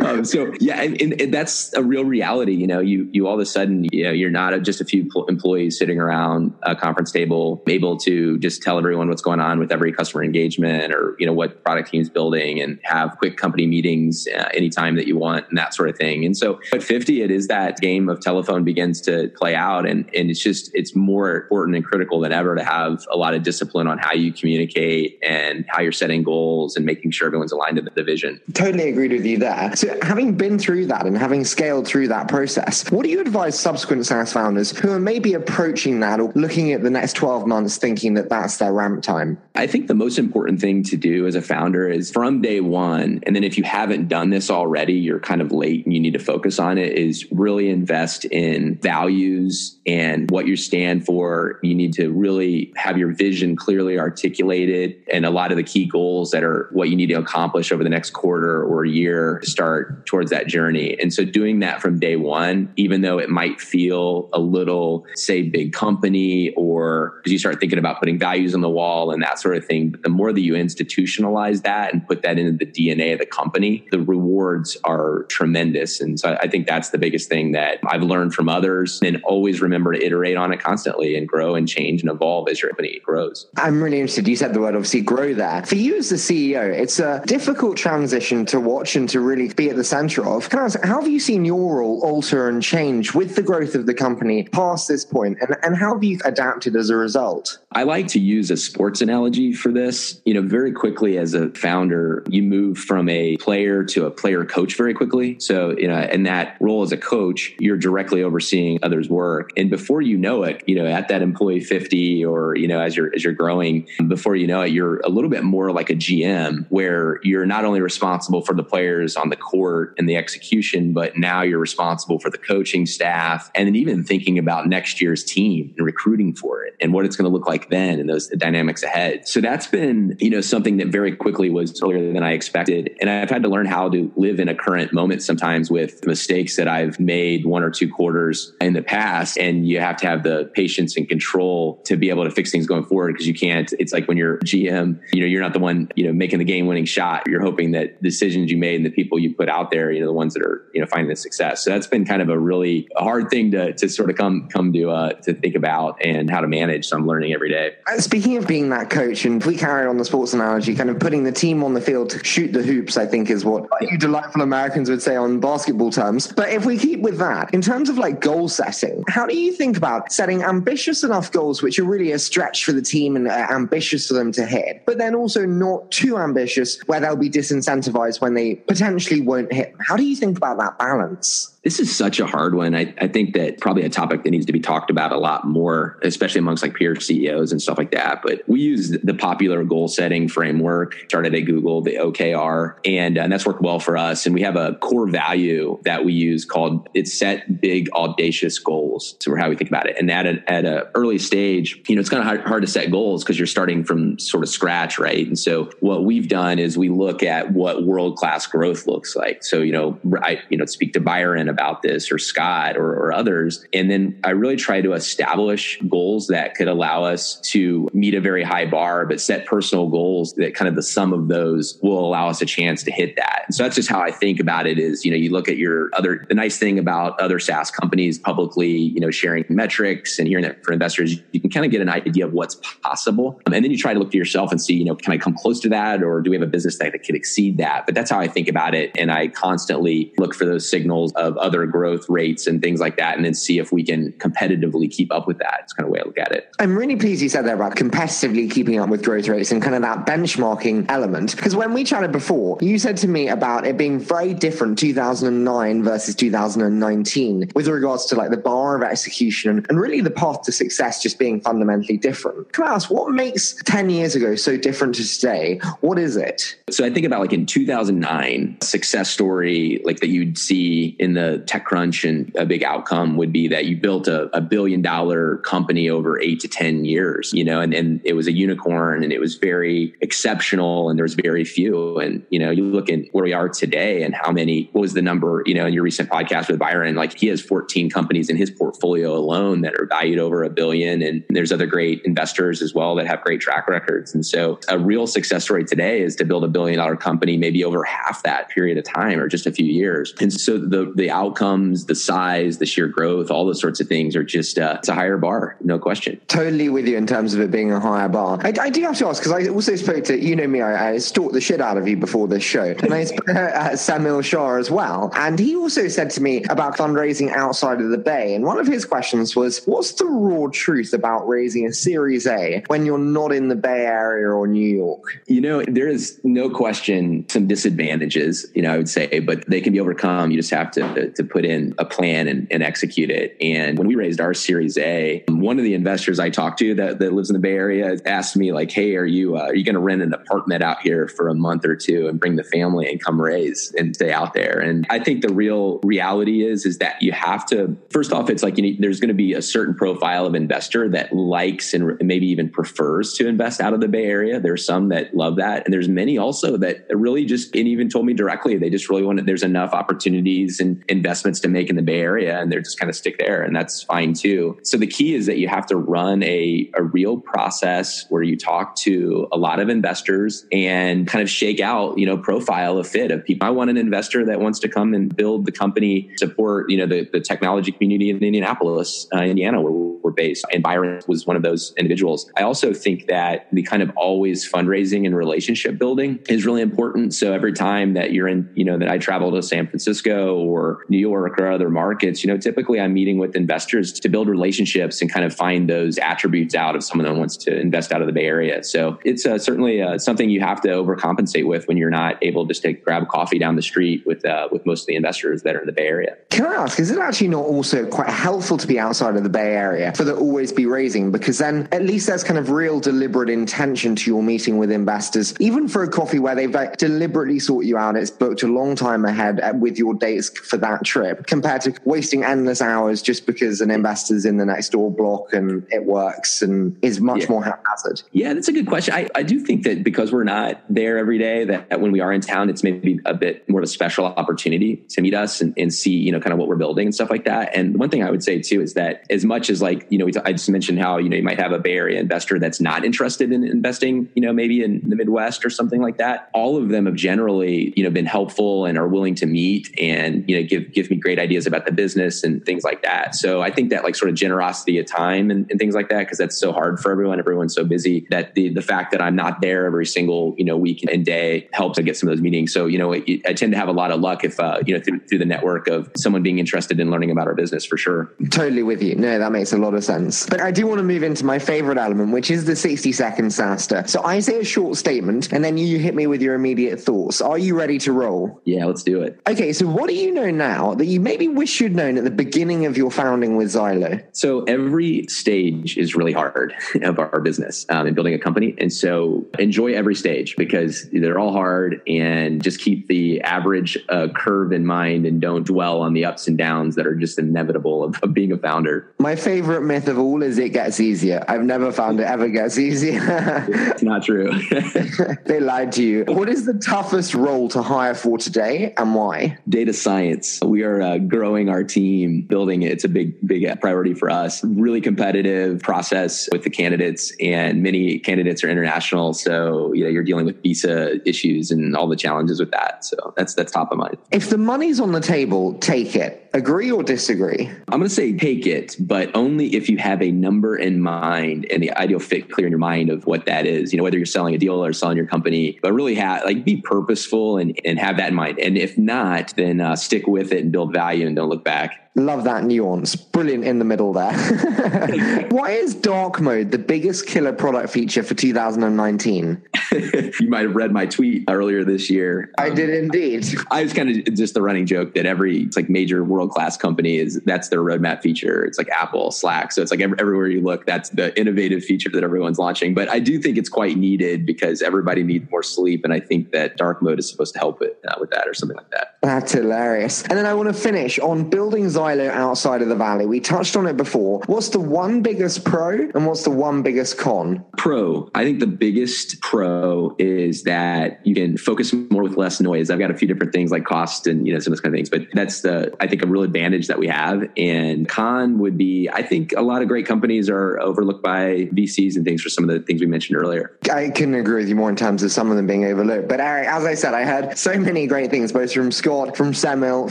um, 0.02 0.24
so 0.24 0.52
yeah, 0.60 0.80
and, 0.80 1.20
and, 1.20 1.34
that's 1.34 1.72
a 1.74 1.82
real 1.82 2.04
reality. 2.04 2.54
You 2.54 2.66
know, 2.66 2.80
you 2.80 3.08
you 3.12 3.26
all 3.26 3.34
of 3.34 3.40
a 3.40 3.46
sudden, 3.46 3.84
you 3.92 4.04
know, 4.04 4.12
you're 4.12 4.30
not 4.30 4.54
a, 4.54 4.60
just 4.60 4.80
a 4.80 4.84
few 4.84 5.08
employees 5.28 5.78
sitting 5.78 6.00
around 6.00 6.54
a 6.62 6.74
conference 6.74 7.12
table, 7.12 7.62
able 7.66 7.96
to 7.98 8.38
just 8.38 8.62
tell 8.62 8.78
everyone 8.78 9.08
what's 9.08 9.22
going 9.22 9.40
on 9.40 9.58
with 9.58 9.70
every 9.70 9.92
customer 9.92 10.24
engagement 10.24 10.94
or 10.94 11.16
you 11.18 11.26
know 11.26 11.32
what 11.32 11.55
product 11.62 11.90
team's 11.90 12.08
building, 12.08 12.60
and 12.60 12.78
have 12.84 13.16
quick 13.18 13.36
company 13.36 13.66
meetings 13.66 14.26
uh, 14.36 14.48
anytime 14.54 14.96
that 14.96 15.06
you 15.06 15.16
want 15.16 15.48
and 15.48 15.58
that 15.58 15.74
sort 15.74 15.88
of 15.88 15.96
thing. 15.96 16.24
And 16.24 16.36
so 16.36 16.60
at 16.72 16.82
50, 16.82 17.22
it 17.22 17.30
is 17.30 17.48
that 17.48 17.78
game 17.78 18.08
of 18.08 18.20
telephone 18.20 18.64
begins 18.64 19.00
to 19.02 19.28
play 19.36 19.54
out, 19.54 19.86
and 19.86 20.08
and 20.14 20.30
it's 20.30 20.40
just 20.40 20.70
it's 20.74 20.94
more 20.94 21.36
important 21.36 21.76
and 21.76 21.84
critical 21.84 22.20
than 22.20 22.32
ever 22.32 22.54
to 22.56 22.64
have 22.64 23.06
a 23.10 23.16
lot 23.16 23.34
of 23.34 23.42
discipline 23.42 23.86
on 23.86 23.98
how 23.98 24.12
you 24.12 24.32
communicate 24.32 24.56
communicate 24.56 25.18
and 25.22 25.64
how 25.68 25.82
you're 25.82 25.92
setting 25.92 26.22
goals 26.22 26.76
and 26.76 26.84
making 26.84 27.10
sure 27.10 27.26
everyone's 27.26 27.52
aligned 27.52 27.76
to 27.76 27.82
the 27.82 28.02
vision. 28.02 28.40
Totally 28.54 28.88
agreed 28.88 29.12
with 29.12 29.24
you 29.24 29.38
there. 29.38 29.74
So, 29.76 29.96
having 30.02 30.34
been 30.36 30.58
through 30.58 30.86
that 30.86 31.06
and 31.06 31.16
having 31.16 31.44
scaled 31.44 31.86
through 31.86 32.08
that 32.08 32.28
process, 32.28 32.90
what 32.90 33.04
do 33.04 33.10
you 33.10 33.20
advise 33.20 33.58
subsequent 33.58 34.06
SaaS 34.06 34.32
founders 34.32 34.76
who 34.76 34.90
are 34.90 34.98
maybe 34.98 35.34
approaching 35.34 36.00
that 36.00 36.20
or 36.20 36.32
looking 36.34 36.72
at 36.72 36.82
the 36.82 36.90
next 36.90 37.14
12 37.14 37.46
months 37.46 37.76
thinking 37.76 38.14
that 38.14 38.28
that's 38.28 38.58
their 38.58 38.72
ramp 38.72 39.02
time? 39.02 39.38
I 39.54 39.66
think 39.66 39.88
the 39.88 39.94
most 39.94 40.18
important 40.18 40.60
thing 40.60 40.82
to 40.84 40.96
do 40.96 41.26
as 41.26 41.34
a 41.34 41.42
founder 41.46 41.88
is 41.88 42.10
from 42.10 42.42
day 42.42 42.60
one, 42.60 43.20
and 43.22 43.34
then 43.34 43.44
if 43.44 43.56
you 43.56 43.64
haven't 43.64 44.08
done 44.08 44.30
this 44.30 44.50
already, 44.50 44.94
you're 44.94 45.20
kind 45.20 45.40
of 45.40 45.52
late 45.52 45.84
and 45.84 45.94
you 45.94 46.00
need 46.00 46.12
to 46.12 46.18
focus 46.18 46.58
on 46.58 46.78
it, 46.78 46.98
is 46.98 47.26
really 47.30 47.70
invest 47.70 48.24
in 48.26 48.76
values 48.78 49.78
and 49.86 50.30
what 50.30 50.46
you 50.46 50.56
stand 50.56 51.06
for. 51.06 51.58
You 51.62 51.74
need 51.74 51.92
to 51.94 52.10
really 52.10 52.72
have 52.76 52.98
your 52.98 53.12
vision 53.12 53.56
clearly 53.56 53.98
articulated 53.98 54.96
and 55.12 55.24
a 55.24 55.30
lot 55.30 55.50
of 55.50 55.56
the 55.56 55.62
key 55.62 55.86
goals 55.86 56.30
that 56.32 56.42
are 56.42 56.68
what 56.72 56.90
you 56.90 56.96
need 56.96 57.06
to 57.08 57.14
accomplish 57.14 57.70
over 57.70 57.84
the 57.84 57.90
next 57.90 58.10
quarter 58.10 58.64
or 58.64 58.84
year 58.84 59.38
to 59.42 59.50
start 59.50 60.06
towards 60.06 60.30
that 60.30 60.46
journey. 60.48 60.96
And 61.00 61.12
so 61.12 61.24
doing 61.24 61.60
that 61.60 61.80
from 61.80 61.98
day 62.00 62.16
one, 62.16 62.72
even 62.76 63.02
though 63.02 63.18
it 63.18 63.30
might 63.30 63.60
feel 63.60 64.28
a 64.32 64.40
little, 64.40 65.06
say, 65.14 65.42
big 65.42 65.72
company 65.72 66.52
or 66.56 67.14
because 67.18 67.32
you 67.32 67.38
start 67.38 67.60
thinking 67.60 67.78
about 67.78 67.98
putting 68.00 68.18
values 68.18 68.54
on 68.54 68.60
the 68.60 68.70
wall 68.70 69.10
and 69.10 69.22
that 69.22 69.38
sort 69.38 69.56
of 69.56 69.64
thing, 69.64 69.90
but 69.90 70.02
the 70.02 70.08
more 70.08 70.32
that 70.32 70.40
you 70.40 70.54
institutionalize 70.54 71.35
that 71.62 71.92
and 71.92 72.06
put 72.06 72.22
that 72.22 72.38
into 72.38 72.52
the 72.52 72.66
DNA 72.66 73.12
of 73.12 73.18
the 73.18 73.26
company, 73.26 73.86
the 73.90 74.00
rewards 74.00 74.76
are 74.84 75.24
tremendous. 75.24 76.00
And 76.00 76.18
so 76.18 76.36
I 76.40 76.48
think 76.48 76.66
that's 76.66 76.90
the 76.90 76.98
biggest 76.98 77.28
thing 77.28 77.52
that 77.52 77.78
I've 77.86 78.02
learned 78.02 78.34
from 78.34 78.48
others 78.48 79.00
and 79.02 79.22
always 79.24 79.60
remember 79.60 79.92
to 79.92 80.04
iterate 80.04 80.36
on 80.36 80.52
it 80.52 80.60
constantly 80.60 81.16
and 81.16 81.26
grow 81.26 81.54
and 81.54 81.68
change 81.68 82.02
and 82.02 82.10
evolve 82.10 82.48
as 82.48 82.60
your 82.60 82.70
company 82.70 83.00
grows. 83.04 83.46
I'm 83.56 83.82
really 83.82 84.00
interested 84.00 84.26
you 84.28 84.36
said 84.36 84.54
the 84.54 84.60
word 84.60 84.74
obviously 84.74 85.00
grow 85.00 85.34
there. 85.34 85.64
For 85.64 85.76
you 85.76 85.96
as 85.96 86.10
the 86.10 86.16
CEO, 86.16 86.72
it's 86.72 86.98
a 86.98 87.22
difficult 87.26 87.76
transition 87.76 88.44
to 88.46 88.60
watch 88.60 88.96
and 88.96 89.08
to 89.10 89.20
really 89.20 89.52
be 89.52 89.70
at 89.70 89.76
the 89.76 89.84
center 89.84 90.26
of. 90.26 90.48
Can 90.48 90.58
I 90.58 90.64
ask, 90.64 90.82
how 90.82 91.00
have 91.00 91.10
you 91.10 91.20
seen 91.20 91.44
your 91.44 91.76
role 91.76 92.00
alter 92.02 92.48
and 92.48 92.62
change 92.62 93.14
with 93.14 93.36
the 93.36 93.42
growth 93.42 93.74
of 93.74 93.86
the 93.86 93.94
company 93.94 94.44
past 94.44 94.88
this 94.88 95.04
point, 95.04 95.38
and, 95.40 95.56
and 95.62 95.76
how 95.76 95.94
have 95.94 96.04
you 96.04 96.18
adapted 96.24 96.76
as 96.76 96.90
a 96.90 96.96
result? 96.96 97.58
I 97.72 97.82
like 97.82 98.08
to 98.08 98.20
use 98.20 98.50
a 98.50 98.56
sports 98.56 99.00
analogy 99.00 99.52
for 99.52 99.70
this. 99.70 100.20
You 100.24 100.34
know, 100.34 100.42
very 100.42 100.72
quickly 100.72 101.18
as 101.18 101.25
a 101.34 101.50
founder, 101.50 102.24
you 102.28 102.42
move 102.42 102.78
from 102.78 103.08
a 103.08 103.36
player 103.38 103.84
to 103.84 104.06
a 104.06 104.10
player 104.10 104.44
coach 104.44 104.76
very 104.76 104.94
quickly. 104.94 105.38
So, 105.40 105.76
you 105.76 105.88
know, 105.88 106.00
in 106.00 106.24
that 106.24 106.56
role 106.60 106.82
as 106.82 106.92
a 106.92 106.96
coach, 106.96 107.54
you're 107.58 107.76
directly 107.76 108.22
overseeing 108.22 108.78
others' 108.82 109.08
work. 109.08 109.50
And 109.56 109.70
before 109.70 110.02
you 110.02 110.16
know 110.16 110.42
it, 110.44 110.62
you 110.66 110.74
know, 110.76 110.86
at 110.86 111.08
that 111.08 111.22
employee 111.22 111.60
50 111.60 112.24
or, 112.24 112.56
you 112.56 112.68
know, 112.68 112.80
as 112.80 112.96
you're 112.96 113.14
as 113.14 113.24
you're 113.24 113.32
growing, 113.32 113.88
before 114.08 114.36
you 114.36 114.46
know 114.46 114.62
it, 114.62 114.70
you're 114.70 114.98
a 115.00 115.08
little 115.08 115.30
bit 115.30 115.44
more 115.44 115.72
like 115.72 115.90
a 115.90 115.94
GM 115.94 116.66
where 116.68 117.20
you're 117.22 117.46
not 117.46 117.64
only 117.64 117.80
responsible 117.80 118.42
for 118.42 118.54
the 118.54 118.62
players 118.62 119.16
on 119.16 119.30
the 119.30 119.36
court 119.36 119.94
and 119.98 120.08
the 120.08 120.16
execution, 120.16 120.92
but 120.92 121.16
now 121.16 121.42
you're 121.42 121.58
responsible 121.58 122.18
for 122.18 122.30
the 122.30 122.38
coaching 122.38 122.86
staff 122.86 123.50
and 123.54 123.66
then 123.66 123.76
even 123.76 124.04
thinking 124.04 124.38
about 124.38 124.66
next 124.66 125.00
year's 125.00 125.24
team 125.24 125.74
and 125.76 125.86
recruiting 125.86 126.34
for 126.34 126.64
it 126.64 126.74
and 126.80 126.92
what 126.92 127.04
it's 127.04 127.16
going 127.16 127.28
to 127.30 127.34
look 127.34 127.46
like 127.46 127.70
then 127.70 127.98
and 127.98 128.08
those 128.08 128.28
dynamics 128.28 128.82
ahead. 128.82 129.26
So 129.26 129.40
that's 129.40 129.66
been, 129.66 130.16
you 130.20 130.30
know, 130.30 130.40
something 130.40 130.76
that 130.78 130.88
very 130.88 131.05
quickly 131.12 131.50
was 131.50 131.80
earlier 131.82 132.12
than 132.12 132.22
I 132.22 132.32
expected. 132.32 132.96
And 133.00 133.08
I've 133.08 133.30
had 133.30 133.42
to 133.42 133.48
learn 133.48 133.66
how 133.66 133.88
to 133.88 134.12
live 134.16 134.40
in 134.40 134.48
a 134.48 134.54
current 134.54 134.92
moment 134.92 135.22
sometimes 135.22 135.70
with 135.70 136.06
mistakes 136.06 136.56
that 136.56 136.68
I've 136.68 136.98
made 136.98 137.44
one 137.44 137.62
or 137.62 137.70
two 137.70 137.90
quarters 137.90 138.52
in 138.60 138.72
the 138.72 138.82
past. 138.82 139.38
And 139.38 139.68
you 139.68 139.80
have 139.80 139.96
to 139.98 140.06
have 140.06 140.22
the 140.22 140.50
patience 140.54 140.96
and 140.96 141.08
control 141.08 141.80
to 141.84 141.96
be 141.96 142.10
able 142.10 142.24
to 142.24 142.30
fix 142.30 142.50
things 142.50 142.66
going 142.66 142.84
forward 142.84 143.12
because 143.12 143.26
you 143.26 143.34
can't, 143.34 143.72
it's 143.78 143.92
like 143.92 144.08
when 144.08 144.16
you're 144.16 144.38
GM, 144.38 145.00
you 145.12 145.20
know, 145.20 145.26
you're 145.26 145.42
not 145.42 145.52
the 145.52 145.58
one, 145.58 145.88
you 145.96 146.06
know, 146.06 146.12
making 146.12 146.38
the 146.38 146.44
game 146.44 146.66
winning 146.66 146.84
shot. 146.84 147.24
You're 147.26 147.42
hoping 147.42 147.72
that 147.72 148.02
decisions 148.02 148.50
you 148.50 148.58
made 148.58 148.76
and 148.76 148.86
the 148.86 148.90
people 148.90 149.18
you 149.18 149.34
put 149.34 149.48
out 149.48 149.70
there, 149.70 149.90
you 149.90 150.00
know, 150.00 150.06
the 150.06 150.12
ones 150.12 150.34
that 150.34 150.42
are, 150.42 150.68
you 150.74 150.80
know, 150.80 150.86
finding 150.86 151.08
the 151.08 151.16
success. 151.16 151.64
So 151.64 151.70
that's 151.70 151.86
been 151.86 152.04
kind 152.04 152.22
of 152.22 152.28
a 152.28 152.38
really 152.38 152.88
hard 152.96 153.30
thing 153.30 153.50
to, 153.52 153.72
to 153.74 153.88
sort 153.88 154.10
of 154.10 154.16
come, 154.16 154.48
come 154.48 154.72
to, 154.72 154.90
uh, 154.90 155.12
to 155.12 155.34
think 155.34 155.54
about 155.54 156.04
and 156.04 156.30
how 156.30 156.40
to 156.40 156.48
manage. 156.48 156.86
So 156.86 156.96
I'm 156.96 157.06
learning 157.06 157.32
every 157.32 157.50
day. 157.50 157.76
Uh, 157.86 157.98
speaking 158.00 158.36
of 158.36 158.46
being 158.46 158.70
that 158.70 158.90
coach, 158.90 159.24
and 159.24 159.40
if 159.40 159.46
we 159.46 159.56
carry 159.56 159.86
on 159.86 159.96
the 159.96 160.04
sports 160.04 160.32
analogy, 160.32 160.74
kind 160.74 160.90
of 160.90 160.95
putting 161.00 161.24
the 161.24 161.32
team 161.32 161.62
on 161.62 161.74
the 161.74 161.80
field 161.80 162.10
to 162.10 162.24
shoot 162.24 162.52
the 162.52 162.62
hoops, 162.62 162.96
I 162.96 163.06
think 163.06 163.30
is 163.30 163.44
what 163.44 163.68
you 163.80 163.98
delightful 163.98 164.42
Americans 164.42 164.90
would 164.90 165.02
say 165.02 165.16
on 165.16 165.40
basketball 165.40 165.90
terms. 165.90 166.32
But 166.32 166.50
if 166.50 166.64
we 166.64 166.78
keep 166.78 167.00
with 167.00 167.18
that, 167.18 167.52
in 167.54 167.60
terms 167.60 167.88
of 167.88 167.98
like 167.98 168.20
goal 168.20 168.48
setting, 168.48 169.04
how 169.08 169.26
do 169.26 169.36
you 169.36 169.52
think 169.52 169.76
about 169.76 170.12
setting 170.12 170.42
ambitious 170.42 171.02
enough 171.04 171.32
goals, 171.32 171.62
which 171.62 171.78
are 171.78 171.84
really 171.84 172.12
a 172.12 172.18
stretch 172.18 172.64
for 172.64 172.72
the 172.72 172.82
team 172.82 173.16
and 173.16 173.28
uh, 173.28 173.46
ambitious 173.50 174.08
for 174.08 174.14
them 174.14 174.32
to 174.32 174.46
hit, 174.46 174.82
but 174.86 174.98
then 174.98 175.14
also 175.14 175.46
not 175.46 175.90
too 175.90 176.18
ambitious 176.18 176.78
where 176.86 177.00
they'll 177.00 177.16
be 177.16 177.30
disincentivized 177.30 178.20
when 178.20 178.34
they 178.34 178.56
potentially 178.56 179.20
won't 179.20 179.52
hit. 179.52 179.74
How 179.80 179.96
do 179.96 180.04
you 180.04 180.16
think 180.16 180.36
about 180.36 180.58
that 180.58 180.78
balance? 180.78 181.52
This 181.66 181.80
is 181.80 181.94
such 181.94 182.20
a 182.20 182.26
hard 182.26 182.54
one. 182.54 182.76
I, 182.76 182.94
I, 183.00 183.08
think 183.08 183.34
that 183.34 183.60
probably 183.60 183.82
a 183.82 183.88
topic 183.88 184.22
that 184.22 184.30
needs 184.30 184.46
to 184.46 184.52
be 184.52 184.60
talked 184.60 184.88
about 184.88 185.10
a 185.10 185.18
lot 185.18 185.48
more, 185.48 185.98
especially 186.02 186.38
amongst 186.38 186.62
like 186.62 186.74
peer 186.74 186.94
CEOs 186.94 187.50
and 187.50 187.60
stuff 187.60 187.76
like 187.76 187.90
that. 187.90 188.22
But 188.22 188.42
we 188.46 188.60
use 188.60 188.90
the 188.90 189.14
popular 189.14 189.64
goal 189.64 189.88
setting 189.88 190.28
framework 190.28 190.85
started 191.08 191.34
at 191.34 191.40
Google, 191.40 191.80
the 191.80 191.96
OKR, 191.96 192.76
and, 192.84 193.18
uh, 193.18 193.22
and 193.22 193.32
that's 193.32 193.46
worked 193.46 193.62
well 193.62 193.78
for 193.78 193.96
us. 193.96 194.26
And 194.26 194.34
we 194.34 194.42
have 194.42 194.56
a 194.56 194.74
core 194.76 195.06
value 195.08 195.78
that 195.84 196.04
we 196.04 196.12
use 196.12 196.44
called 196.44 196.88
it's 196.94 197.16
set 197.16 197.60
big, 197.60 197.90
audacious 197.92 198.58
goals. 198.58 199.16
So 199.20 199.34
how 199.36 199.48
we 199.48 199.56
think 199.56 199.70
about 199.70 199.88
it. 199.88 199.96
And 199.98 200.08
that 200.08 200.26
at 200.26 200.26
an 200.26 200.44
at 200.46 200.64
a 200.64 200.88
early 200.94 201.18
stage, 201.18 201.82
you 201.88 201.94
know, 201.94 202.00
it's 202.00 202.10
kind 202.10 202.20
of 202.20 202.26
hard, 202.26 202.40
hard 202.42 202.62
to 202.62 202.68
set 202.68 202.90
goals 202.90 203.22
because 203.22 203.38
you're 203.38 203.46
starting 203.46 203.84
from 203.84 204.18
sort 204.18 204.42
of 204.42 204.48
scratch, 204.48 204.98
right? 204.98 205.26
And 205.26 205.38
so 205.38 205.70
what 205.80 206.04
we've 206.04 206.28
done 206.28 206.58
is 206.58 206.78
we 206.78 206.88
look 206.88 207.22
at 207.22 207.52
what 207.52 207.84
world 207.84 208.16
class 208.16 208.46
growth 208.46 208.86
looks 208.86 209.16
like. 209.16 209.44
So 209.44 209.58
you 209.58 209.72
know, 209.72 209.98
I 210.22 210.42
you 210.48 210.56
know 210.56 210.64
speak 210.66 210.92
to 210.94 211.00
Byron 211.00 211.48
about 211.48 211.82
this 211.82 212.10
or 212.10 212.18
Scott 212.18 212.76
or, 212.76 212.92
or 212.92 213.12
others, 213.12 213.64
and 213.72 213.90
then 213.90 214.18
I 214.24 214.30
really 214.30 214.56
try 214.56 214.80
to 214.80 214.92
establish 214.92 215.78
goals 215.88 216.28
that 216.28 216.54
could 216.54 216.68
allow 216.68 217.04
us 217.04 217.40
to 217.52 217.88
meet 217.92 218.14
a 218.14 218.20
very 218.20 218.42
high 218.42 218.66
bar, 218.66 219.06
but 219.06 219.20
set 219.20 219.46
personal 219.46 219.88
goals 219.88 220.34
that 220.34 220.54
kind 220.54 220.68
of 220.68 220.75
the 220.76 220.82
sum 220.82 221.12
of 221.12 221.28
those 221.28 221.78
will 221.82 221.98
allow 221.98 222.28
us 222.28 222.40
a 222.40 222.46
chance 222.46 222.82
to 222.84 222.90
hit 222.90 223.16
that. 223.16 223.44
And 223.46 223.54
so 223.54 223.62
that's 223.62 223.76
just 223.76 223.88
how 223.88 224.00
I 224.00 224.10
think 224.10 224.40
about 224.40 224.66
it. 224.66 224.78
Is 224.78 225.04
you 225.04 225.10
know 225.10 225.16
you 225.16 225.30
look 225.30 225.48
at 225.48 225.56
your 225.56 225.90
other 225.94 226.24
the 226.28 226.34
nice 226.34 226.58
thing 226.58 226.78
about 226.78 227.18
other 227.20 227.38
SaaS 227.38 227.70
companies 227.70 228.18
publicly 228.18 228.70
you 228.70 229.00
know 229.00 229.10
sharing 229.10 229.44
metrics 229.48 230.18
and 230.18 230.28
hearing 230.28 230.44
that 230.44 230.64
for 230.64 230.72
investors, 230.72 231.16
you 231.32 231.40
can 231.40 231.50
kind 231.50 231.66
of 231.66 231.72
get 231.72 231.80
an 231.80 231.88
idea 231.88 232.26
of 232.26 232.32
what's 232.32 232.56
possible, 232.82 233.40
um, 233.46 233.52
and 233.52 233.64
then 233.64 233.70
you 233.70 233.78
try 233.78 233.92
to 233.92 233.98
look 233.98 234.10
to 234.12 234.18
yourself 234.18 234.50
and 234.50 234.60
see 234.60 234.74
you 234.74 234.84
know 234.84 234.94
can 234.94 235.12
I 235.12 235.18
come 235.18 235.34
close 235.34 235.60
to 235.60 235.68
that 235.70 236.02
or 236.02 236.20
do 236.20 236.30
we 236.30 236.36
have 236.36 236.46
a 236.46 236.50
business 236.50 236.78
that, 236.78 236.92
that 236.92 237.04
could 237.04 237.14
exceed 237.14 237.58
that? 237.58 237.86
But 237.86 237.94
that's 237.94 238.10
how 238.10 238.20
I 238.20 238.28
think 238.28 238.48
about 238.48 238.74
it, 238.74 238.90
and 238.96 239.10
I 239.10 239.28
constantly 239.28 240.12
look 240.18 240.34
for 240.34 240.44
those 240.44 240.68
signals 240.68 241.12
of 241.14 241.36
other 241.38 241.66
growth 241.66 242.08
rates 242.08 242.46
and 242.46 242.62
things 242.62 242.80
like 242.80 242.96
that, 242.96 243.16
and 243.16 243.24
then 243.24 243.34
see 243.34 243.58
if 243.58 243.72
we 243.72 243.82
can 243.82 244.12
competitively 244.12 244.90
keep 244.90 245.12
up 245.12 245.26
with 245.26 245.38
that. 245.38 245.60
It's 245.64 245.72
kind 245.72 245.86
of 245.86 245.90
the 245.90 245.92
way 245.94 246.00
I 246.00 246.04
look 246.04 246.18
at 246.18 246.32
it. 246.32 246.48
I'm 246.58 246.76
really 246.76 246.96
pleased 246.96 247.22
you 247.22 247.28
said 247.28 247.44
that 247.46 247.54
about 247.54 247.76
competitively 247.76 248.50
keeping 248.50 248.78
up 248.78 248.88
with 248.88 249.04
growth 249.04 249.28
rates 249.28 249.50
and 249.50 249.62
kind 249.62 249.74
of 249.74 249.82
that 249.82 250.06
benchmarking 250.06 250.65
element. 250.88 251.36
Because 251.36 251.54
when 251.54 251.72
we 251.72 251.84
chatted 251.84 252.12
before, 252.12 252.58
you 252.60 252.78
said 252.78 252.96
to 252.98 253.08
me 253.08 253.28
about 253.28 253.66
it 253.66 253.76
being 253.76 253.98
very 253.98 254.34
different 254.34 254.78
2009 254.78 255.82
versus 255.84 256.14
2019 256.14 257.52
with 257.54 257.68
regards 257.68 258.06
to 258.06 258.16
like 258.16 258.30
the 258.30 258.36
bar 258.36 258.76
of 258.76 258.82
execution 258.82 259.64
and 259.68 259.80
really 259.80 260.00
the 260.00 260.10
path 260.10 260.42
to 260.42 260.52
success 260.52 261.02
just 261.02 261.18
being 261.18 261.40
fundamentally 261.40 261.96
different. 261.96 262.52
Can 262.52 262.64
I 262.64 262.74
ask 262.74 262.90
what 262.90 263.10
makes 263.12 263.54
10 263.64 263.90
years 263.90 264.14
ago 264.16 264.34
so 264.34 264.56
different 264.56 264.94
to 264.96 265.04
today? 265.06 265.60
What 265.80 265.98
is 265.98 266.16
it? 266.16 266.56
So 266.70 266.84
I 266.84 266.90
think 266.90 267.06
about 267.06 267.20
like 267.20 267.32
in 267.32 267.46
2009, 267.46 268.58
success 268.60 269.10
story 269.10 269.80
like 269.84 270.00
that 270.00 270.08
you'd 270.08 270.38
see 270.38 270.96
in 270.98 271.14
the 271.14 271.42
TechCrunch 271.46 272.08
and 272.08 272.34
a 272.36 272.44
big 272.44 272.64
outcome 272.64 273.16
would 273.16 273.32
be 273.32 273.46
that 273.48 273.66
you 273.66 273.76
built 273.76 274.08
a, 274.08 274.24
a 274.36 274.40
billion 274.40 274.82
dollar 274.82 275.36
company 275.38 275.88
over 275.88 276.20
eight 276.20 276.40
to 276.40 276.48
10 276.48 276.84
years, 276.84 277.32
you 277.32 277.44
know, 277.44 277.60
and, 277.60 277.72
and 277.72 278.00
it 278.04 278.14
was 278.14 278.26
a 278.26 278.32
unicorn 278.32 279.04
and 279.04 279.12
it 279.12 279.20
was 279.20 279.36
very 279.36 279.94
exceptional 280.00 280.55
and 280.58 280.98
there's 280.98 281.14
very 281.14 281.44
few. 281.44 281.98
And, 281.98 282.24
you 282.30 282.38
know, 282.38 282.50
you 282.50 282.64
look 282.64 282.88
at 282.88 283.00
where 283.12 283.24
we 283.24 283.32
are 283.32 283.48
today 283.48 284.02
and 284.02 284.14
how 284.14 284.32
many, 284.32 284.68
what 284.72 284.80
was 284.80 284.94
the 284.94 285.02
number, 285.02 285.42
you 285.46 285.54
know, 285.54 285.66
in 285.66 285.72
your 285.72 285.82
recent 285.82 286.08
podcast 286.08 286.48
with 286.48 286.58
Byron, 286.58 286.94
like 286.94 287.18
he 287.18 287.26
has 287.28 287.40
14 287.40 287.90
companies 287.90 288.28
in 288.28 288.36
his 288.36 288.50
portfolio 288.50 289.14
alone 289.14 289.60
that 289.62 289.74
are 289.74 289.86
valued 289.86 290.18
over 290.18 290.42
a 290.44 290.50
billion. 290.50 291.02
And 291.02 291.24
there's 291.28 291.52
other 291.52 291.66
great 291.66 292.02
investors 292.04 292.62
as 292.62 292.74
well 292.74 292.94
that 292.96 293.06
have 293.06 293.22
great 293.22 293.40
track 293.40 293.68
records. 293.68 294.14
And 294.14 294.24
so 294.24 294.58
a 294.68 294.78
real 294.78 295.06
success 295.06 295.44
story 295.44 295.64
today 295.64 296.02
is 296.02 296.16
to 296.16 296.24
build 296.24 296.44
a 296.44 296.48
billion 296.48 296.78
dollar 296.78 296.96
company, 296.96 297.36
maybe 297.36 297.64
over 297.64 297.84
half 297.84 298.22
that 298.22 298.48
period 298.48 298.78
of 298.78 298.84
time 298.84 299.18
or 299.18 299.28
just 299.28 299.46
a 299.46 299.52
few 299.52 299.66
years. 299.66 300.14
And 300.20 300.32
so 300.32 300.58
the, 300.58 300.92
the 300.94 301.10
outcomes, 301.10 301.86
the 301.86 301.94
size, 301.94 302.58
the 302.58 302.66
sheer 302.66 302.88
growth, 302.88 303.30
all 303.30 303.44
those 303.44 303.60
sorts 303.60 303.80
of 303.80 303.88
things 303.88 304.16
are 304.16 304.24
just, 304.24 304.58
uh, 304.58 304.76
it's 304.78 304.88
a 304.88 304.94
higher 304.94 305.18
bar, 305.18 305.56
no 305.62 305.78
question. 305.78 306.20
Totally 306.28 306.68
with 306.68 306.88
you 306.88 306.96
in 306.96 307.06
terms 307.06 307.34
of 307.34 307.40
it 307.40 307.50
being 307.50 307.72
a 307.72 307.80
higher 307.80 308.08
bar. 308.08 308.38
I, 308.42 308.52
I 308.60 308.70
do 308.70 308.82
have 308.82 308.96
to 308.98 309.08
ask, 309.08 309.22
because 309.22 309.32
I 309.32 309.48
also 309.48 309.76
spoke 309.76 310.04
to, 310.04 310.18
you 310.18 310.34
know 310.34 310.45
me, 310.48 310.60
I, 310.60 310.92
I 310.92 310.98
stalked 310.98 311.32
the 311.32 311.40
shit 311.40 311.60
out 311.60 311.76
of 311.76 311.88
you 311.88 311.96
before 311.96 312.28
this 312.28 312.42
show. 312.42 312.74
And 312.82 312.92
I 312.92 313.04
spoke 313.04 313.26
to 313.26 313.32
Semil 313.74 314.22
Shah 314.22 314.56
as 314.56 314.70
well. 314.70 315.10
And 315.14 315.38
he 315.38 315.56
also 315.56 315.88
said 315.88 316.10
to 316.10 316.22
me 316.22 316.44
about 316.44 316.76
fundraising 316.76 317.32
outside 317.32 317.80
of 317.80 317.90
the 317.90 317.98
Bay. 317.98 318.34
And 318.34 318.44
one 318.44 318.58
of 318.58 318.66
his 318.66 318.84
questions 318.84 319.34
was, 319.34 319.64
what's 319.64 319.92
the 319.92 320.06
raw 320.06 320.48
truth 320.52 320.92
about 320.92 321.26
raising 321.26 321.66
a 321.66 321.72
Series 321.72 322.26
A 322.26 322.62
when 322.68 322.86
you're 322.86 322.98
not 322.98 323.32
in 323.32 323.48
the 323.48 323.56
Bay 323.56 323.86
Area 323.86 324.28
or 324.28 324.46
New 324.46 324.68
York? 324.68 325.22
You 325.26 325.40
know, 325.40 325.62
there 325.66 325.88
is 325.88 326.20
no 326.24 326.50
question 326.50 327.26
some 327.28 327.46
disadvantages, 327.46 328.46
you 328.54 328.62
know, 328.62 328.72
I 328.72 328.76
would 328.76 328.88
say, 328.88 329.20
but 329.20 329.48
they 329.48 329.60
can 329.60 329.72
be 329.72 329.80
overcome. 329.80 330.30
You 330.30 330.36
just 330.36 330.50
have 330.50 330.70
to, 330.72 331.10
to 331.10 331.24
put 331.24 331.44
in 331.44 331.74
a 331.78 331.84
plan 331.84 332.28
and, 332.28 332.46
and 332.50 332.62
execute 332.62 333.10
it. 333.10 333.36
And 333.40 333.78
when 333.78 333.86
we 333.86 333.94
raised 333.94 334.20
our 334.20 334.34
Series 334.34 334.78
A, 334.78 335.24
one 335.28 335.58
of 335.58 335.64
the 335.64 335.74
investors 335.74 336.18
I 336.18 336.30
talked 336.30 336.58
to 336.60 336.74
that, 336.76 336.98
that 336.98 337.12
lives 337.12 337.30
in 337.30 337.34
the 337.34 337.40
Bay 337.40 337.54
Area 337.54 337.96
asked 338.06 338.36
me 338.36 338.52
like, 338.52 338.70
Hey, 338.70 338.96
are 338.96 339.06
you, 339.06 339.36
uh, 339.36 339.42
are 339.42 339.54
you 339.54 339.64
going 339.64 339.74
to 339.74 339.80
rent 339.80 340.02
an 340.02 340.12
apartment 340.12 340.35
out 340.62 340.80
here 340.82 341.08
for 341.08 341.28
a 341.28 341.34
month 341.34 341.64
or 341.64 341.76
two 341.76 342.08
and 342.08 342.18
bring 342.18 342.36
the 342.36 342.44
family 342.44 342.88
and 342.90 343.02
come 343.02 343.20
raise 343.20 343.74
and 343.76 343.94
stay 343.94 344.12
out 344.12 344.34
there? 344.34 344.58
And 344.60 344.86
I 344.90 344.98
think 344.98 345.22
the 345.22 345.32
real 345.32 345.80
reality 345.82 346.46
is, 346.46 346.64
is 346.64 346.78
that 346.78 347.00
you 347.02 347.12
have 347.12 347.44
to, 347.46 347.76
first 347.90 348.12
off, 348.12 348.30
it's 348.30 348.42
like 348.42 348.56
you 348.56 348.62
need, 348.62 348.80
there's 348.80 349.00
going 349.00 349.08
to 349.08 349.14
be 349.14 349.34
a 349.34 349.42
certain 349.42 349.74
profile 349.74 350.26
of 350.26 350.34
investor 350.34 350.88
that 350.90 351.12
likes 351.12 351.74
and 351.74 351.98
maybe 352.00 352.26
even 352.26 352.48
prefers 352.48 353.12
to 353.14 353.28
invest 353.28 353.60
out 353.60 353.74
of 353.74 353.80
the 353.80 353.88
Bay 353.88 354.06
Area. 354.06 354.40
There's 354.40 354.64
some 354.64 354.88
that 354.90 355.14
love 355.14 355.36
that. 355.36 355.64
And 355.64 355.72
there's 355.72 355.88
many 355.88 356.18
also 356.18 356.56
that 356.58 356.86
really 356.90 357.24
just, 357.24 357.54
and 357.54 357.68
even 357.68 357.88
told 357.88 358.06
me 358.06 358.14
directly, 358.14 358.56
they 358.56 358.70
just 358.70 358.88
really 358.88 359.02
want 359.02 359.24
there's 359.26 359.42
enough 359.42 359.72
opportunities 359.72 360.60
and 360.60 360.82
investments 360.88 361.40
to 361.40 361.48
make 361.48 361.70
in 361.70 361.76
the 361.76 361.82
Bay 361.82 362.00
Area 362.00 362.40
and 362.40 362.50
they're 362.52 362.60
just 362.60 362.78
kind 362.78 362.90
of 362.90 362.96
stick 362.96 363.18
there. 363.18 363.42
And 363.42 363.54
that's 363.54 363.82
fine 363.82 364.12
too. 364.14 364.58
So 364.62 364.76
the 364.76 364.86
key 364.86 365.14
is 365.14 365.26
that 365.26 365.38
you 365.38 365.48
have 365.48 365.66
to 365.66 365.76
run 365.76 366.22
a, 366.22 366.70
a 366.74 366.82
real 366.82 367.18
process 367.18 368.06
where 368.10 368.22
you 368.22 368.36
talk 368.36 368.76
to 368.76 369.28
a 369.32 369.36
lot 369.36 369.60
of 369.60 369.68
investors 369.68 370.25
and 370.52 371.06
kind 371.06 371.22
of 371.22 371.30
shake 371.30 371.60
out, 371.60 371.98
you 371.98 372.06
know, 372.06 372.16
profile 372.16 372.78
of 372.78 372.86
fit 372.86 373.10
of 373.10 373.24
people. 373.24 373.46
I 373.46 373.50
want 373.50 373.70
an 373.70 373.76
investor 373.76 374.24
that 374.26 374.40
wants 374.40 374.58
to 374.60 374.68
come 374.68 374.94
and 374.94 375.14
build 375.14 375.46
the 375.46 375.52
company, 375.52 376.10
support, 376.16 376.70
you 376.70 376.76
know, 376.76 376.86
the, 376.86 377.08
the 377.12 377.20
technology 377.20 377.72
community 377.72 378.10
in 378.10 378.22
Indianapolis, 378.22 379.06
uh, 379.14 379.20
Indiana, 379.20 379.60
where 379.60 379.72
we're 379.72 380.10
based. 380.10 380.44
And 380.52 380.62
Byron 380.62 381.02
was 381.06 381.26
one 381.26 381.36
of 381.36 381.42
those 381.42 381.72
individuals. 381.76 382.30
I 382.36 382.42
also 382.42 382.72
think 382.72 383.06
that 383.08 383.48
the 383.52 383.62
kind 383.62 383.82
of 383.82 383.90
always 383.96 384.50
fundraising 384.50 385.06
and 385.06 385.16
relationship 385.16 385.78
building 385.78 386.20
is 386.28 386.46
really 386.46 386.62
important. 386.62 387.14
So 387.14 387.32
every 387.32 387.52
time 387.52 387.94
that 387.94 388.12
you're 388.12 388.28
in, 388.28 388.50
you 388.54 388.64
know, 388.64 388.78
that 388.78 388.88
I 388.88 388.98
travel 388.98 389.32
to 389.32 389.42
San 389.42 389.66
Francisco 389.66 390.36
or 390.36 390.84
New 390.88 390.98
York 390.98 391.38
or 391.38 391.50
other 391.50 391.70
markets, 391.70 392.22
you 392.22 392.28
know, 392.28 392.38
typically 392.38 392.80
I'm 392.80 392.94
meeting 392.94 393.18
with 393.18 393.36
investors 393.36 393.92
to 394.00 394.08
build 394.08 394.28
relationships 394.28 395.00
and 395.00 395.12
kind 395.12 395.24
of 395.24 395.34
find 395.34 395.68
those 395.68 395.98
attributes 395.98 396.54
out 396.54 396.76
of 396.76 396.84
someone 396.84 397.06
that 397.06 397.18
wants 397.18 397.36
to 397.38 397.58
invest 397.58 397.92
out 397.92 398.00
of 398.00 398.06
the 398.06 398.12
Bay 398.12 398.26
Area. 398.26 398.62
So 398.62 398.98
it's 399.04 399.26
uh, 399.26 399.38
certainly 399.38 399.82
uh, 399.82 399.98
something 400.06 400.30
you 400.30 400.40
have 400.40 400.62
to 400.62 400.68
overcompensate 400.68 401.46
with 401.46 401.68
when 401.68 401.76
you're 401.76 401.90
not 401.90 402.16
able 402.22 402.46
just 402.46 402.62
to 402.62 402.72
grab 402.72 403.08
coffee 403.08 403.38
down 403.38 403.56
the 403.56 403.62
street 403.62 404.06
with 404.06 404.24
uh, 404.24 404.48
with 404.50 404.64
most 404.64 404.82
of 404.82 404.86
the 404.86 404.96
investors 404.96 405.42
that 405.42 405.54
are 405.54 405.60
in 405.60 405.66
the 405.66 405.72
Bay 405.72 405.86
Area. 405.86 406.16
Can 406.30 406.46
I 406.46 406.54
ask, 406.54 406.80
is 406.80 406.90
it 406.90 406.98
actually 406.98 407.28
not 407.28 407.44
also 407.44 407.84
quite 407.86 408.08
helpful 408.08 408.56
to 408.56 408.66
be 408.66 408.78
outside 408.78 409.16
of 409.16 409.22
the 409.22 409.28
Bay 409.28 409.52
Area 409.54 409.92
for 409.94 410.04
the 410.04 410.16
always 410.16 410.52
be 410.52 410.64
raising? 410.64 411.10
Because 411.12 411.36
then 411.38 411.68
at 411.72 411.82
least 411.82 412.06
there's 412.06 412.24
kind 412.24 412.38
of 412.38 412.50
real 412.50 412.80
deliberate 412.80 413.28
intention 413.28 413.94
to 413.96 414.10
your 414.10 414.22
meeting 414.22 414.58
with 414.58 414.70
investors, 414.70 415.34
even 415.40 415.68
for 415.68 415.82
a 415.82 415.88
coffee 415.88 416.18
where 416.18 416.34
they've 416.34 416.54
like 416.54 416.76
deliberately 416.78 417.38
sought 417.38 417.64
you 417.64 417.76
out. 417.76 417.96
It's 417.96 418.10
booked 418.10 418.42
a 418.44 418.46
long 418.46 418.76
time 418.76 419.04
ahead 419.04 419.40
uh, 419.40 419.52
with 419.58 419.76
your 419.76 419.94
dates 419.94 420.28
for 420.38 420.56
that 420.58 420.84
trip 420.84 421.26
compared 421.26 421.62
to 421.62 421.74
wasting 421.84 422.22
endless 422.24 422.62
hours 422.62 423.02
just 423.02 423.26
because 423.26 423.60
an 423.60 423.70
investor's 423.70 424.24
in 424.24 424.36
the 424.36 424.46
next 424.46 424.70
door 424.70 424.90
block 424.90 425.32
and 425.32 425.66
it 425.72 425.84
works 425.84 426.42
and 426.42 426.76
is 426.82 427.00
much 427.00 427.22
Yeah. 427.22 427.30
more 427.30 427.44
haphazard. 427.44 428.02
Yeah, 428.12 428.32
that's 428.34 428.48
a 428.48 428.52
good 428.52 428.66
question. 428.68 428.94
I, 428.94 429.08
I 429.14 429.22
do 429.22 429.40
think 429.40 429.64
that 429.64 429.82
because 429.82 429.95
we're 429.96 430.24
not 430.24 430.62
there 430.68 430.98
every 430.98 431.18
day, 431.18 431.44
that, 431.44 431.80
when 431.80 431.92
we 431.92 432.00
are 432.00 432.12
in 432.12 432.20
town, 432.20 432.48
it's 432.48 432.62
maybe 432.62 432.98
a 433.04 433.14
bit 433.14 433.48
more 433.48 433.60
of 433.60 433.64
a 433.64 433.68
special 433.68 434.06
opportunity 434.06 434.76
to 434.90 435.00
meet 435.00 435.14
us 435.14 435.40
and, 435.40 435.54
and 435.56 435.72
see, 435.72 435.92
you 435.92 436.12
know, 436.12 436.20
kind 436.20 436.32
of 436.32 436.38
what 436.38 436.48
we're 436.48 436.56
building 436.56 436.86
and 436.86 436.94
stuff 436.94 437.10
like 437.10 437.24
that. 437.24 437.54
And 437.54 437.78
one 437.78 437.90
thing 437.90 438.02
I 438.02 438.10
would 438.10 438.22
say 438.22 438.40
too 438.40 438.60
is 438.60 438.74
that 438.74 439.04
as 439.10 439.24
much 439.24 439.50
as 439.50 439.62
like, 439.62 439.86
you 439.90 439.98
know, 439.98 440.06
I 440.24 440.32
just 440.32 440.48
mentioned 440.48 440.78
how, 440.78 440.98
you 440.98 441.08
know, 441.08 441.16
you 441.16 441.22
might 441.22 441.40
have 441.40 441.52
a 441.52 441.58
Bay 441.58 441.74
Area 441.74 442.00
investor 442.00 442.38
that's 442.38 442.60
not 442.60 442.84
interested 442.84 443.32
in 443.32 443.44
investing, 443.44 444.08
you 444.14 444.22
know, 444.22 444.32
maybe 444.32 444.62
in 444.62 444.82
the 444.88 444.96
Midwest 444.96 445.44
or 445.44 445.50
something 445.50 445.80
like 445.80 445.98
that. 445.98 446.28
All 446.34 446.56
of 446.56 446.68
them 446.68 446.86
have 446.86 446.94
generally, 446.94 447.72
you 447.76 447.84
know, 447.84 447.90
been 447.90 448.06
helpful 448.06 448.66
and 448.66 448.76
are 448.76 448.88
willing 448.88 449.14
to 449.16 449.26
meet 449.26 449.74
and, 449.80 450.28
you 450.28 450.36
know, 450.36 450.46
give, 450.46 450.72
give 450.72 450.90
me 450.90 450.96
great 450.96 451.18
ideas 451.18 451.46
about 451.46 451.66
the 451.66 451.72
business 451.72 452.22
and 452.22 452.44
things 452.44 452.64
like 452.64 452.82
that. 452.82 453.14
So 453.14 453.40
I 453.40 453.50
think 453.50 453.70
that 453.70 453.84
like 453.84 453.94
sort 453.94 454.10
of 454.10 454.14
generosity 454.14 454.78
of 454.78 454.86
time 454.86 455.30
and, 455.30 455.50
and 455.50 455.58
things 455.58 455.74
like 455.74 455.88
that, 455.88 456.00
because 456.00 456.18
that's 456.18 456.38
so 456.38 456.52
hard 456.52 456.80
for 456.80 456.92
everyone. 456.92 457.18
Everyone's 457.18 457.54
so 457.54 457.64
busy 457.64 458.06
that 458.10 458.34
the, 458.34 458.50
the 458.50 458.62
fact 458.62 458.90
that 458.92 459.00
I'm 459.00 459.16
not 459.16 459.40
there 459.40 459.66
every 459.66 459.85
single, 459.86 460.34
you 460.36 460.44
know, 460.44 460.56
week 460.56 460.84
and 460.90 461.04
day 461.04 461.48
helps 461.52 461.76
to 461.76 461.82
get 461.82 461.96
some 461.96 462.08
of 462.08 462.16
those 462.16 462.22
meetings. 462.22 462.52
So, 462.52 462.66
you 462.66 462.78
know, 462.78 462.92
it, 462.92 463.26
I 463.26 463.32
tend 463.32 463.52
to 463.52 463.58
have 463.58 463.68
a 463.68 463.72
lot 463.72 463.90
of 463.90 464.00
luck 464.00 464.24
if, 464.24 464.38
uh, 464.40 464.60
you 464.66 464.74
know, 464.74 464.82
through, 464.82 465.00
through 465.00 465.18
the 465.18 465.24
network 465.24 465.68
of 465.68 465.90
someone 465.96 466.22
being 466.22 466.38
interested 466.38 466.78
in 466.80 466.90
learning 466.90 467.10
about 467.10 467.26
our 467.26 467.34
business 467.34 467.64
for 467.64 467.76
sure. 467.76 468.12
Totally 468.30 468.62
with 468.62 468.82
you. 468.82 468.94
No, 468.96 469.18
that 469.18 469.32
makes 469.32 469.52
a 469.52 469.58
lot 469.58 469.74
of 469.74 469.84
sense. 469.84 470.26
But 470.26 470.40
I 470.40 470.50
do 470.50 470.66
want 470.66 470.78
to 470.78 470.84
move 470.84 471.02
into 471.02 471.24
my 471.24 471.38
favorite 471.38 471.78
element, 471.78 472.12
which 472.12 472.30
is 472.30 472.44
the 472.44 472.56
60 472.56 472.92
second 472.92 473.26
SaaStr. 473.26 473.88
So 473.88 474.02
I 474.02 474.20
say 474.20 474.40
a 474.40 474.44
short 474.44 474.76
statement 474.76 475.32
and 475.32 475.44
then 475.44 475.56
you 475.56 475.78
hit 475.78 475.94
me 475.94 476.06
with 476.06 476.22
your 476.22 476.34
immediate 476.34 476.80
thoughts. 476.80 477.20
Are 477.20 477.38
you 477.38 477.56
ready 477.56 477.78
to 477.78 477.92
roll? 477.92 478.40
Yeah, 478.44 478.64
let's 478.64 478.82
do 478.82 479.02
it. 479.02 479.20
Okay, 479.28 479.52
so 479.52 479.66
what 479.66 479.88
do 479.88 479.94
you 479.94 480.12
know 480.12 480.30
now 480.30 480.74
that 480.74 480.86
you 480.86 481.00
maybe 481.00 481.28
wish 481.28 481.60
you'd 481.60 481.74
known 481.74 481.96
at 481.98 482.04
the 482.04 482.10
beginning 482.10 482.66
of 482.66 482.76
your 482.76 482.90
founding 482.90 483.36
with 483.36 483.48
Zylo? 483.48 484.04
So 484.12 484.44
every 484.44 485.06
stage 485.08 485.76
is 485.76 485.94
really 485.94 486.12
hard 486.12 486.54
of 486.82 486.98
our 486.98 487.20
business 487.20 487.66
um, 487.68 487.86
and 487.86 487.94
building 487.94 488.14
a 488.14 488.18
company. 488.18 488.54
And 488.58 488.72
so 488.72 489.24
enjoy 489.38 489.74
every 489.76 489.94
stage 489.94 490.36
because 490.36 490.88
they're 490.90 491.18
all 491.18 491.32
hard 491.32 491.82
and 491.86 492.42
just 492.42 492.60
keep 492.60 492.88
the 492.88 493.20
average 493.22 493.78
uh, 493.88 494.08
curve 494.14 494.52
in 494.52 494.66
mind 494.66 495.06
and 495.06 495.20
don't 495.20 495.46
dwell 495.46 495.82
on 495.82 495.92
the 495.92 496.04
ups 496.04 496.26
and 496.26 496.38
downs 496.38 496.74
that 496.76 496.86
are 496.86 496.94
just 496.94 497.18
inevitable 497.18 497.84
of, 497.84 497.96
of 498.02 498.14
being 498.14 498.32
a 498.32 498.38
founder. 498.38 498.92
My 498.98 499.16
favorite 499.16 499.62
myth 499.62 499.88
of 499.88 499.98
all 499.98 500.22
is 500.22 500.38
it 500.38 500.50
gets 500.50 500.80
easier. 500.80 501.24
I've 501.28 501.44
never 501.44 501.70
found 501.72 502.00
it 502.00 502.04
ever 502.04 502.28
gets 502.28 502.58
easier. 502.58 503.00
it's 503.48 503.82
not 503.82 504.02
true. 504.02 504.32
they 505.24 505.40
lied 505.40 505.72
to 505.72 505.82
you. 505.82 506.04
What 506.06 506.28
is 506.28 506.46
the 506.46 506.54
toughest 506.54 507.14
role 507.14 507.48
to 507.50 507.62
hire 507.62 507.94
for 507.94 508.18
today 508.18 508.74
and 508.76 508.94
why? 508.94 509.38
Data 509.48 509.72
science. 509.72 510.40
We 510.42 510.62
are 510.62 510.80
uh, 510.80 510.98
growing 510.98 511.48
our 511.48 511.64
team, 511.64 512.22
building 512.22 512.62
it. 512.62 512.72
It's 512.72 512.84
a 512.84 512.88
big, 512.88 513.14
big 513.26 513.60
priority 513.60 513.94
for 513.94 514.10
us. 514.10 514.42
Really 514.44 514.80
competitive 514.80 515.60
process 515.60 516.28
with 516.32 516.42
the 516.42 516.50
candidates, 516.50 517.12
and 517.20 517.62
many 517.62 517.98
candidates 517.98 518.42
are 518.44 518.48
international. 518.48 519.12
So, 519.12 519.65
you 519.74 519.84
know, 519.84 519.90
you're 519.90 520.02
dealing 520.02 520.26
with 520.26 520.42
visa 520.42 521.00
issues 521.08 521.50
and 521.50 521.76
all 521.76 521.88
the 521.88 521.96
challenges 521.96 522.40
with 522.40 522.50
that. 522.50 522.84
So 522.84 523.14
that's 523.16 523.34
that's 523.34 523.52
top 523.52 523.72
of 523.72 523.78
mind. 523.78 523.98
If 524.10 524.30
the 524.30 524.38
money's 524.38 524.80
on 524.80 524.92
the 524.92 525.00
table, 525.00 525.54
take 525.54 525.96
it. 525.96 526.25
Agree 526.36 526.70
or 526.70 526.82
disagree? 526.82 527.48
I'm 527.68 527.78
going 527.78 527.84
to 527.84 527.88
say 527.88 528.14
take 528.14 528.46
it, 528.46 528.76
but 528.78 529.10
only 529.16 529.56
if 529.56 529.70
you 529.70 529.78
have 529.78 530.02
a 530.02 530.10
number 530.10 530.54
in 530.54 530.82
mind 530.82 531.46
and 531.50 531.62
the 531.62 531.72
ideal 531.72 531.98
fit 531.98 532.30
clear 532.30 532.46
in 532.46 532.50
your 532.50 532.58
mind 532.58 532.90
of 532.90 533.06
what 533.06 533.24
that 533.24 533.46
is. 533.46 533.72
You 533.72 533.78
know, 533.78 533.84
whether 533.84 533.96
you're 533.96 534.04
selling 534.04 534.34
a 534.34 534.38
deal 534.38 534.62
or 534.62 534.74
selling 534.74 534.98
your 534.98 535.06
company, 535.06 535.58
but 535.62 535.72
really 535.72 535.94
have 535.94 536.24
like 536.26 536.44
be 536.44 536.58
purposeful 536.58 537.38
and, 537.38 537.58
and 537.64 537.78
have 537.78 537.96
that 537.96 538.10
in 538.10 538.14
mind. 538.14 538.38
And 538.38 538.58
if 538.58 538.76
not, 538.76 539.34
then 539.34 539.62
uh, 539.62 539.76
stick 539.76 540.06
with 540.06 540.30
it 540.30 540.42
and 540.42 540.52
build 540.52 540.74
value 540.74 541.06
and 541.06 541.16
don't 541.16 541.30
look 541.30 541.42
back. 541.42 541.86
Love 541.98 542.24
that 542.24 542.44
nuance. 542.44 542.94
Brilliant 542.94 543.44
in 543.44 543.58
the 543.58 543.64
middle 543.64 543.94
there. 543.94 544.12
Why 545.30 545.52
is 545.52 545.74
dark 545.74 546.20
mode 546.20 546.50
the 546.50 546.58
biggest 546.58 547.06
killer 547.06 547.32
product 547.32 547.70
feature 547.70 548.02
for 548.02 548.12
2019? 548.12 549.42
you 549.72 550.28
might 550.28 550.42
have 550.42 550.54
read 550.54 550.72
my 550.72 550.84
tweet 550.84 551.24
earlier 551.30 551.64
this 551.64 551.88
year. 551.88 552.30
I 552.36 552.50
um, 552.50 552.54
did 552.54 552.68
indeed. 552.68 553.26
I 553.50 553.62
was 553.62 553.72
kind 553.72 553.88
of 553.88 554.14
just 554.14 554.34
the 554.34 554.42
running 554.42 554.66
joke 554.66 554.92
that 554.92 555.06
every 555.06 555.44
it's 555.44 555.56
like 555.56 555.70
major 555.70 556.04
world 556.04 556.25
class 556.28 556.56
company 556.56 556.96
is 556.96 557.20
that's 557.24 557.48
their 557.48 557.60
roadmap 557.60 558.02
feature. 558.02 558.44
It's 558.44 558.58
like 558.58 558.68
Apple, 558.70 559.10
Slack. 559.10 559.52
So 559.52 559.62
it's 559.62 559.70
like 559.70 559.80
every, 559.80 559.98
everywhere 559.98 560.28
you 560.28 560.40
look, 560.40 560.66
that's 560.66 560.90
the 560.90 561.18
innovative 561.18 561.64
feature 561.64 561.90
that 561.90 562.02
everyone's 562.02 562.38
launching. 562.38 562.74
But 562.74 562.88
I 562.88 562.98
do 562.98 563.18
think 563.18 563.38
it's 563.38 563.48
quite 563.48 563.76
needed 563.76 564.26
because 564.26 564.62
everybody 564.62 565.02
needs 565.02 565.30
more 565.30 565.42
sleep, 565.42 565.84
and 565.84 565.92
I 565.92 566.00
think 566.00 566.32
that 566.32 566.56
dark 566.56 566.82
mode 566.82 566.98
is 566.98 567.10
supposed 567.10 567.32
to 567.34 567.38
help 567.38 567.62
it 567.62 567.78
uh, 567.88 567.94
with 568.00 568.10
that 568.10 568.28
or 568.28 568.34
something 568.34 568.56
like 568.56 568.70
that. 568.70 568.96
That's 569.02 569.32
hilarious. 569.32 570.02
And 570.02 570.18
then 570.18 570.26
I 570.26 570.34
want 570.34 570.48
to 570.48 570.54
finish 570.54 570.98
on 570.98 571.30
building 571.30 571.66
Zylo 571.66 572.10
outside 572.10 572.62
of 572.62 572.68
the 572.68 572.74
valley. 572.74 573.06
We 573.06 573.20
touched 573.20 573.56
on 573.56 573.66
it 573.66 573.76
before. 573.76 574.22
What's 574.26 574.50
the 574.50 574.60
one 574.60 575.02
biggest 575.02 575.44
pro 575.44 575.66
and 575.66 576.06
what's 576.06 576.22
the 576.22 576.30
one 576.30 576.62
biggest 576.62 576.98
con? 576.98 577.44
Pro. 577.56 578.10
I 578.14 578.24
think 578.24 578.40
the 578.40 578.46
biggest 578.46 579.20
pro 579.20 579.94
is 579.98 580.44
that 580.44 581.00
you 581.04 581.14
can 581.14 581.36
focus 581.36 581.72
more 581.72 582.02
with 582.02 582.16
less 582.16 582.40
noise. 582.40 582.70
I've 582.70 582.78
got 582.78 582.90
a 582.90 582.96
few 582.96 583.08
different 583.08 583.32
things 583.32 583.50
like 583.50 583.64
cost 583.64 584.06
and 584.06 584.26
you 584.26 584.32
know 584.32 584.38
some 584.38 584.52
of 584.52 584.56
those 584.56 584.60
kind 584.60 584.74
of 584.74 584.78
things, 584.78 584.90
but 584.90 585.02
that's 585.12 585.40
the 585.40 585.74
I 585.80 585.86
think 585.86 586.02
a 586.02 586.06
real 586.16 586.24
advantage 586.24 586.66
that 586.68 586.78
we 586.78 586.88
have. 586.88 587.28
And 587.36 587.88
con 587.88 588.38
would 588.38 588.56
be 588.56 588.88
I 588.88 589.02
think 589.02 589.34
a 589.36 589.42
lot 589.42 589.62
of 589.62 589.68
great 589.68 589.86
companies 589.86 590.30
are 590.30 590.58
overlooked 590.60 591.02
by 591.02 591.48
VCs 591.52 591.96
and 591.96 592.04
things 592.04 592.22
for 592.22 592.30
some 592.30 592.48
of 592.48 592.50
the 592.50 592.60
things 592.60 592.80
we 592.80 592.86
mentioned 592.86 593.18
earlier. 593.18 593.58
I 593.70 593.90
couldn't 593.90 594.14
agree 594.14 594.40
with 594.42 594.48
you 594.48 594.54
more 594.54 594.70
in 594.70 594.76
terms 594.76 595.02
of 595.02 595.12
some 595.12 595.30
of 595.30 595.36
them 595.36 595.46
being 595.46 595.64
overlooked. 595.64 596.08
But 596.08 596.20
Eric, 596.20 596.48
as 596.48 596.64
I 596.64 596.74
said, 596.74 596.94
I 596.94 597.04
heard 597.04 597.36
so 597.36 597.58
many 597.58 597.86
great 597.86 598.10
things 598.10 598.32
both 598.32 598.52
from 598.52 598.72
Scott, 598.72 599.16
from 599.16 599.32
Semil, 599.32 599.90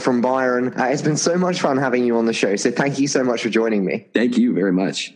from 0.00 0.20
Byron. 0.20 0.78
Uh, 0.78 0.86
it's 0.86 1.02
been 1.02 1.16
so 1.16 1.36
much 1.36 1.60
fun 1.60 1.76
having 1.76 2.04
you 2.04 2.16
on 2.16 2.26
the 2.26 2.32
show. 2.32 2.56
So 2.56 2.70
thank 2.70 2.98
you 2.98 3.06
so 3.06 3.22
much 3.22 3.42
for 3.42 3.48
joining 3.48 3.84
me. 3.84 4.08
Thank 4.12 4.36
you 4.36 4.52
very 4.52 4.72
much. 4.72 5.14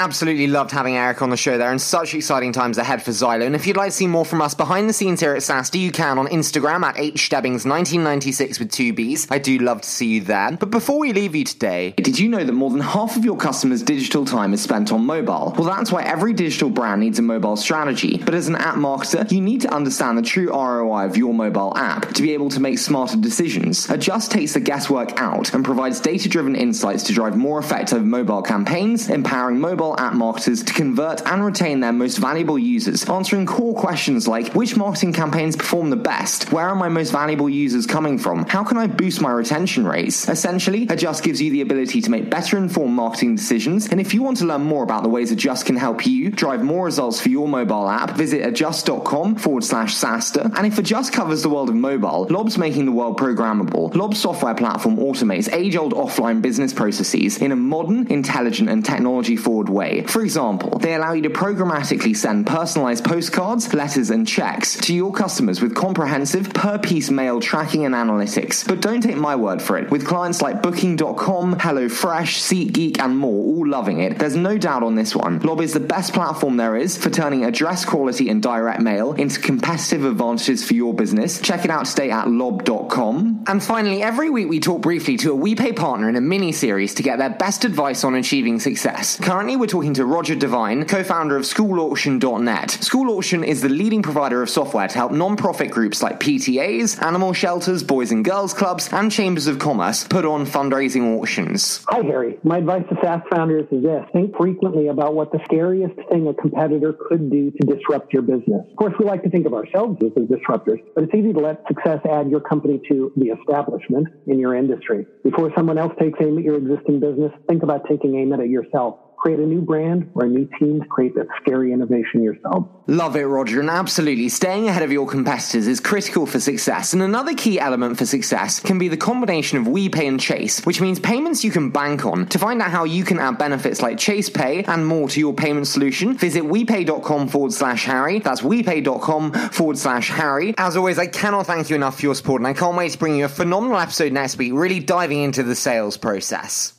Absolutely 0.00 0.46
loved 0.46 0.70
having 0.70 0.96
Eric 0.96 1.22
on 1.22 1.30
the 1.30 1.36
show 1.36 1.58
there, 1.58 1.72
and 1.72 1.82
such 1.82 2.14
exciting 2.14 2.52
times 2.52 2.78
ahead 2.78 3.02
for 3.02 3.10
Zylo. 3.10 3.44
And 3.44 3.56
if 3.56 3.66
you'd 3.66 3.76
like 3.76 3.90
to 3.90 3.96
see 3.96 4.06
more 4.06 4.24
from 4.24 4.40
us 4.40 4.54
behind 4.54 4.88
the 4.88 4.92
scenes 4.92 5.18
here 5.18 5.34
at 5.34 5.42
SaaStr, 5.42 5.80
you 5.80 5.90
can 5.90 6.18
on 6.18 6.28
Instagram 6.28 6.84
at 6.84 6.94
hstebbings1996 6.94 8.60
with 8.60 8.70
two 8.70 8.94
Bs. 8.94 9.26
I 9.28 9.38
do 9.38 9.58
love 9.58 9.80
to 9.80 9.88
see 9.88 10.06
you 10.06 10.20
there. 10.20 10.52
But 10.52 10.70
before 10.70 11.00
we 11.00 11.12
leave 11.12 11.34
you 11.34 11.44
today, 11.44 11.94
did 11.96 12.16
you 12.16 12.28
know 12.28 12.44
that 12.44 12.52
more 12.52 12.70
than 12.70 12.78
half 12.78 13.16
of 13.16 13.24
your 13.24 13.36
customers' 13.36 13.82
digital 13.82 14.24
time 14.24 14.54
is 14.54 14.62
spent 14.62 14.92
on 14.92 15.04
mobile? 15.04 15.52
Well, 15.58 15.66
that's 15.66 15.90
why 15.90 16.04
every 16.04 16.32
digital 16.32 16.70
brand 16.70 17.00
needs 17.00 17.18
a 17.18 17.22
mobile 17.22 17.56
strategy. 17.56 18.18
But 18.18 18.36
as 18.36 18.46
an 18.46 18.54
app 18.54 18.76
marketer, 18.76 19.28
you 19.32 19.40
need 19.40 19.62
to 19.62 19.74
understand 19.74 20.16
the 20.16 20.22
true 20.22 20.52
ROI 20.52 21.06
of 21.06 21.16
your 21.16 21.34
mobile 21.34 21.76
app 21.76 22.12
to 22.12 22.22
be 22.22 22.34
able 22.34 22.50
to 22.50 22.60
make 22.60 22.78
smarter 22.78 23.16
decisions. 23.16 23.90
Adjust 23.90 24.30
takes 24.30 24.54
the 24.54 24.60
guesswork 24.60 25.20
out 25.20 25.52
and 25.52 25.64
provides 25.64 25.98
data 25.98 26.28
driven 26.28 26.54
insights 26.54 27.02
to 27.02 27.12
drive 27.12 27.36
more 27.36 27.58
effective 27.58 28.04
mobile 28.04 28.42
campaigns, 28.42 29.10
empowering 29.10 29.58
mobile 29.58 29.87
app 29.96 30.14
marketers 30.14 30.62
to 30.64 30.72
convert 30.72 31.24
and 31.26 31.44
retain 31.44 31.80
their 31.80 31.92
most 31.92 32.18
valuable 32.18 32.58
users, 32.58 33.08
answering 33.08 33.46
core 33.46 33.74
questions 33.74 34.26
like 34.26 34.52
which 34.54 34.76
marketing 34.76 35.12
campaigns 35.12 35.56
perform 35.56 35.90
the 35.90 35.96
best? 35.96 36.52
Where 36.52 36.68
are 36.68 36.74
my 36.74 36.88
most 36.88 37.12
valuable 37.12 37.48
users 37.48 37.86
coming 37.86 38.18
from? 38.18 38.44
How 38.46 38.64
can 38.64 38.76
I 38.76 38.86
boost 38.86 39.20
my 39.20 39.30
retention 39.30 39.86
rates? 39.86 40.28
Essentially, 40.28 40.86
Adjust 40.88 41.22
gives 41.22 41.40
you 41.40 41.50
the 41.50 41.60
ability 41.60 42.00
to 42.02 42.10
make 42.10 42.28
better 42.28 42.58
informed 42.58 42.94
marketing 42.94 43.36
decisions. 43.36 43.88
And 43.88 44.00
if 44.00 44.12
you 44.12 44.22
want 44.22 44.38
to 44.38 44.44
learn 44.44 44.62
more 44.62 44.82
about 44.82 45.02
the 45.02 45.08
ways 45.08 45.30
Adjust 45.30 45.66
can 45.66 45.76
help 45.76 46.06
you 46.06 46.30
drive 46.30 46.62
more 46.62 46.84
results 46.84 47.20
for 47.20 47.28
your 47.28 47.48
mobile 47.48 47.88
app, 47.88 48.10
visit 48.12 48.46
adjust.com 48.46 49.36
forward 49.36 49.64
slash 49.64 49.94
SaaStr. 49.94 50.56
And 50.56 50.66
if 50.66 50.78
Adjust 50.78 51.12
covers 51.12 51.42
the 51.42 51.48
world 51.48 51.68
of 51.68 51.74
mobile, 51.76 52.26
Lob's 52.30 52.58
making 52.58 52.84
the 52.84 52.92
world 52.92 53.18
programmable. 53.18 53.94
Lob's 53.94 54.20
software 54.20 54.54
platform 54.54 54.96
automates 54.96 55.52
age 55.52 55.76
old 55.76 55.94
offline 55.94 56.42
business 56.42 56.72
processes 56.72 57.38
in 57.38 57.52
a 57.52 57.56
modern, 57.56 58.06
intelligent, 58.08 58.68
and 58.68 58.84
technology 58.84 59.36
forward 59.36 59.68
way 59.68 59.77
way. 59.78 60.02
For 60.02 60.22
example, 60.22 60.78
they 60.78 60.94
allow 60.94 61.12
you 61.12 61.22
to 61.22 61.30
programmatically 61.30 62.16
send 62.16 62.46
personalized 62.46 63.04
postcards, 63.04 63.72
letters, 63.72 64.10
and 64.10 64.26
checks 64.26 64.76
to 64.80 64.94
your 64.94 65.12
customers 65.12 65.62
with 65.62 65.74
comprehensive 65.74 66.52
per 66.52 66.78
piece 66.78 67.10
mail 67.10 67.40
tracking 67.40 67.86
and 67.86 67.94
analytics. 67.94 68.66
But 68.66 68.82
don't 68.82 69.00
take 69.00 69.16
my 69.16 69.36
word 69.36 69.62
for 69.62 69.78
it. 69.78 69.90
With 69.90 70.04
clients 70.04 70.42
like 70.42 70.62
Booking.com, 70.62 71.56
HelloFresh, 71.56 72.32
SeatGeek, 72.48 72.98
and 72.98 73.16
more 73.16 73.44
all 73.44 73.66
loving 73.66 74.00
it, 74.00 74.18
there's 74.18 74.36
no 74.36 74.58
doubt 74.58 74.82
on 74.82 74.96
this 74.96 75.14
one. 75.14 75.38
Lob 75.40 75.60
is 75.60 75.72
the 75.72 75.80
best 75.80 76.12
platform 76.12 76.56
there 76.56 76.76
is 76.76 76.98
for 76.98 77.10
turning 77.10 77.44
address 77.44 77.84
quality 77.84 78.28
and 78.28 78.42
direct 78.42 78.80
mail 78.80 79.12
into 79.12 79.40
competitive 79.40 80.04
advantages 80.04 80.64
for 80.66 80.74
your 80.74 80.92
business. 80.92 81.40
Check 81.40 81.64
it 81.64 81.70
out 81.70 81.86
today 81.86 82.10
at 82.10 82.28
lob.com. 82.28 83.44
And 83.46 83.62
finally, 83.62 84.02
every 84.02 84.28
week 84.28 84.48
we 84.48 84.58
talk 84.58 84.82
briefly 84.82 85.16
to 85.18 85.32
a 85.32 85.36
WePay 85.36 85.76
partner 85.76 86.08
in 86.08 86.16
a 86.16 86.20
mini 86.20 86.50
series 86.50 86.94
to 86.94 87.04
get 87.04 87.18
their 87.18 87.30
best 87.30 87.64
advice 87.64 88.02
on 88.02 88.16
achieving 88.16 88.58
success. 88.58 89.16
Currently, 89.20 89.56
we're 89.56 89.66
talking 89.68 89.94
to 89.94 90.04
Roger 90.04 90.34
Devine, 90.34 90.84
co 90.86 91.04
founder 91.04 91.36
of 91.36 91.44
SchoolAuction.net. 91.44 92.70
School 92.70 93.10
Auction 93.10 93.44
is 93.44 93.60
the 93.60 93.68
leading 93.68 94.02
provider 94.02 94.42
of 94.42 94.50
software 94.50 94.88
to 94.88 94.94
help 94.94 95.12
non-profit 95.12 95.70
groups 95.70 96.02
like 96.02 96.18
PTAs, 96.18 97.00
animal 97.02 97.32
shelters, 97.32 97.82
boys 97.82 98.10
and 98.10 98.24
girls 98.24 98.54
clubs, 98.54 98.88
and 98.92 99.12
chambers 99.12 99.46
of 99.46 99.58
commerce 99.58 100.04
put 100.04 100.24
on 100.24 100.46
fundraising 100.46 101.18
auctions. 101.18 101.84
Hi, 101.88 102.02
Harry. 102.02 102.38
My 102.42 102.58
advice 102.58 102.84
to 102.88 102.96
SaaS 103.02 103.20
founders 103.30 103.66
is 103.70 103.82
this 103.82 104.04
think 104.12 104.36
frequently 104.36 104.88
about 104.88 105.14
what 105.14 105.32
the 105.32 105.40
scariest 105.44 105.94
thing 106.08 106.26
a 106.26 106.34
competitor 106.34 106.94
could 107.08 107.30
do 107.30 107.50
to 107.50 107.66
disrupt 107.66 108.12
your 108.12 108.22
business. 108.22 108.66
Of 108.70 108.76
course, 108.76 108.94
we 108.98 109.04
like 109.04 109.22
to 109.24 109.30
think 109.30 109.46
of 109.46 109.54
ourselves 109.54 109.98
as 110.02 110.12
disruptors, 110.12 110.80
but 110.94 111.04
it's 111.04 111.14
easy 111.14 111.32
to 111.32 111.40
let 111.40 111.62
success 111.68 112.00
add 112.10 112.30
your 112.30 112.40
company 112.40 112.80
to 112.88 113.12
the 113.16 113.26
establishment 113.26 114.08
in 114.26 114.38
your 114.38 114.54
industry. 114.54 115.06
Before 115.24 115.52
someone 115.56 115.78
else 115.78 115.92
takes 116.00 116.18
aim 116.22 116.38
at 116.38 116.44
your 116.44 116.56
existing 116.56 117.00
business, 117.00 117.32
think 117.48 117.62
about 117.62 117.86
taking 117.88 118.16
aim 118.18 118.32
at 118.32 118.40
it 118.40 118.48
yourself 118.48 118.98
create 119.18 119.38
a 119.38 119.46
new 119.46 119.60
brand 119.60 120.10
or 120.14 120.24
a 120.24 120.28
new 120.28 120.48
team 120.58 120.80
to 120.80 120.86
create 120.88 121.14
that 121.16 121.26
scary 121.40 121.72
innovation 121.72 122.22
yourself. 122.22 122.66
Love 122.86 123.16
it, 123.16 123.24
Roger. 123.24 123.60
And 123.60 123.68
absolutely, 123.68 124.28
staying 124.28 124.68
ahead 124.68 124.82
of 124.82 124.92
your 124.92 125.06
competitors 125.06 125.66
is 125.66 125.80
critical 125.80 126.24
for 126.24 126.40
success. 126.40 126.92
And 126.92 127.02
another 127.02 127.34
key 127.34 127.60
element 127.60 127.98
for 127.98 128.06
success 128.06 128.60
can 128.60 128.78
be 128.78 128.88
the 128.88 128.96
combination 128.96 129.58
of 129.58 129.66
WePay 129.66 130.06
and 130.08 130.20
Chase, 130.20 130.64
which 130.64 130.80
means 130.80 131.00
payments 131.00 131.44
you 131.44 131.50
can 131.50 131.70
bank 131.70 132.06
on. 132.06 132.26
To 132.28 132.38
find 132.38 132.62
out 132.62 132.70
how 132.70 132.84
you 132.84 133.04
can 133.04 133.18
add 133.18 133.38
benefits 133.38 133.82
like 133.82 133.98
Chase 133.98 134.30
Pay 134.30 134.64
and 134.64 134.86
more 134.86 135.08
to 135.08 135.20
your 135.20 135.34
payment 135.34 135.66
solution, 135.66 136.16
visit 136.16 136.44
WePay.com 136.44 137.28
forward 137.28 137.52
slash 137.52 137.84
Harry. 137.84 138.20
That's 138.20 138.42
WePay.com 138.42 139.32
forward 139.32 139.78
slash 139.78 140.10
Harry. 140.10 140.54
As 140.56 140.76
always, 140.76 140.98
I 140.98 141.06
cannot 141.06 141.46
thank 141.46 141.68
you 141.70 141.76
enough 141.76 141.96
for 141.96 142.02
your 142.02 142.14
support, 142.14 142.40
and 142.40 142.46
I 142.46 142.54
can't 142.54 142.76
wait 142.76 142.92
to 142.92 142.98
bring 142.98 143.16
you 143.16 143.24
a 143.24 143.28
phenomenal 143.28 143.78
episode 143.78 144.12
next 144.12 144.38
week, 144.38 144.52
really 144.54 144.80
diving 144.80 145.22
into 145.22 145.42
the 145.42 145.54
sales 145.54 145.96
process. 145.96 146.77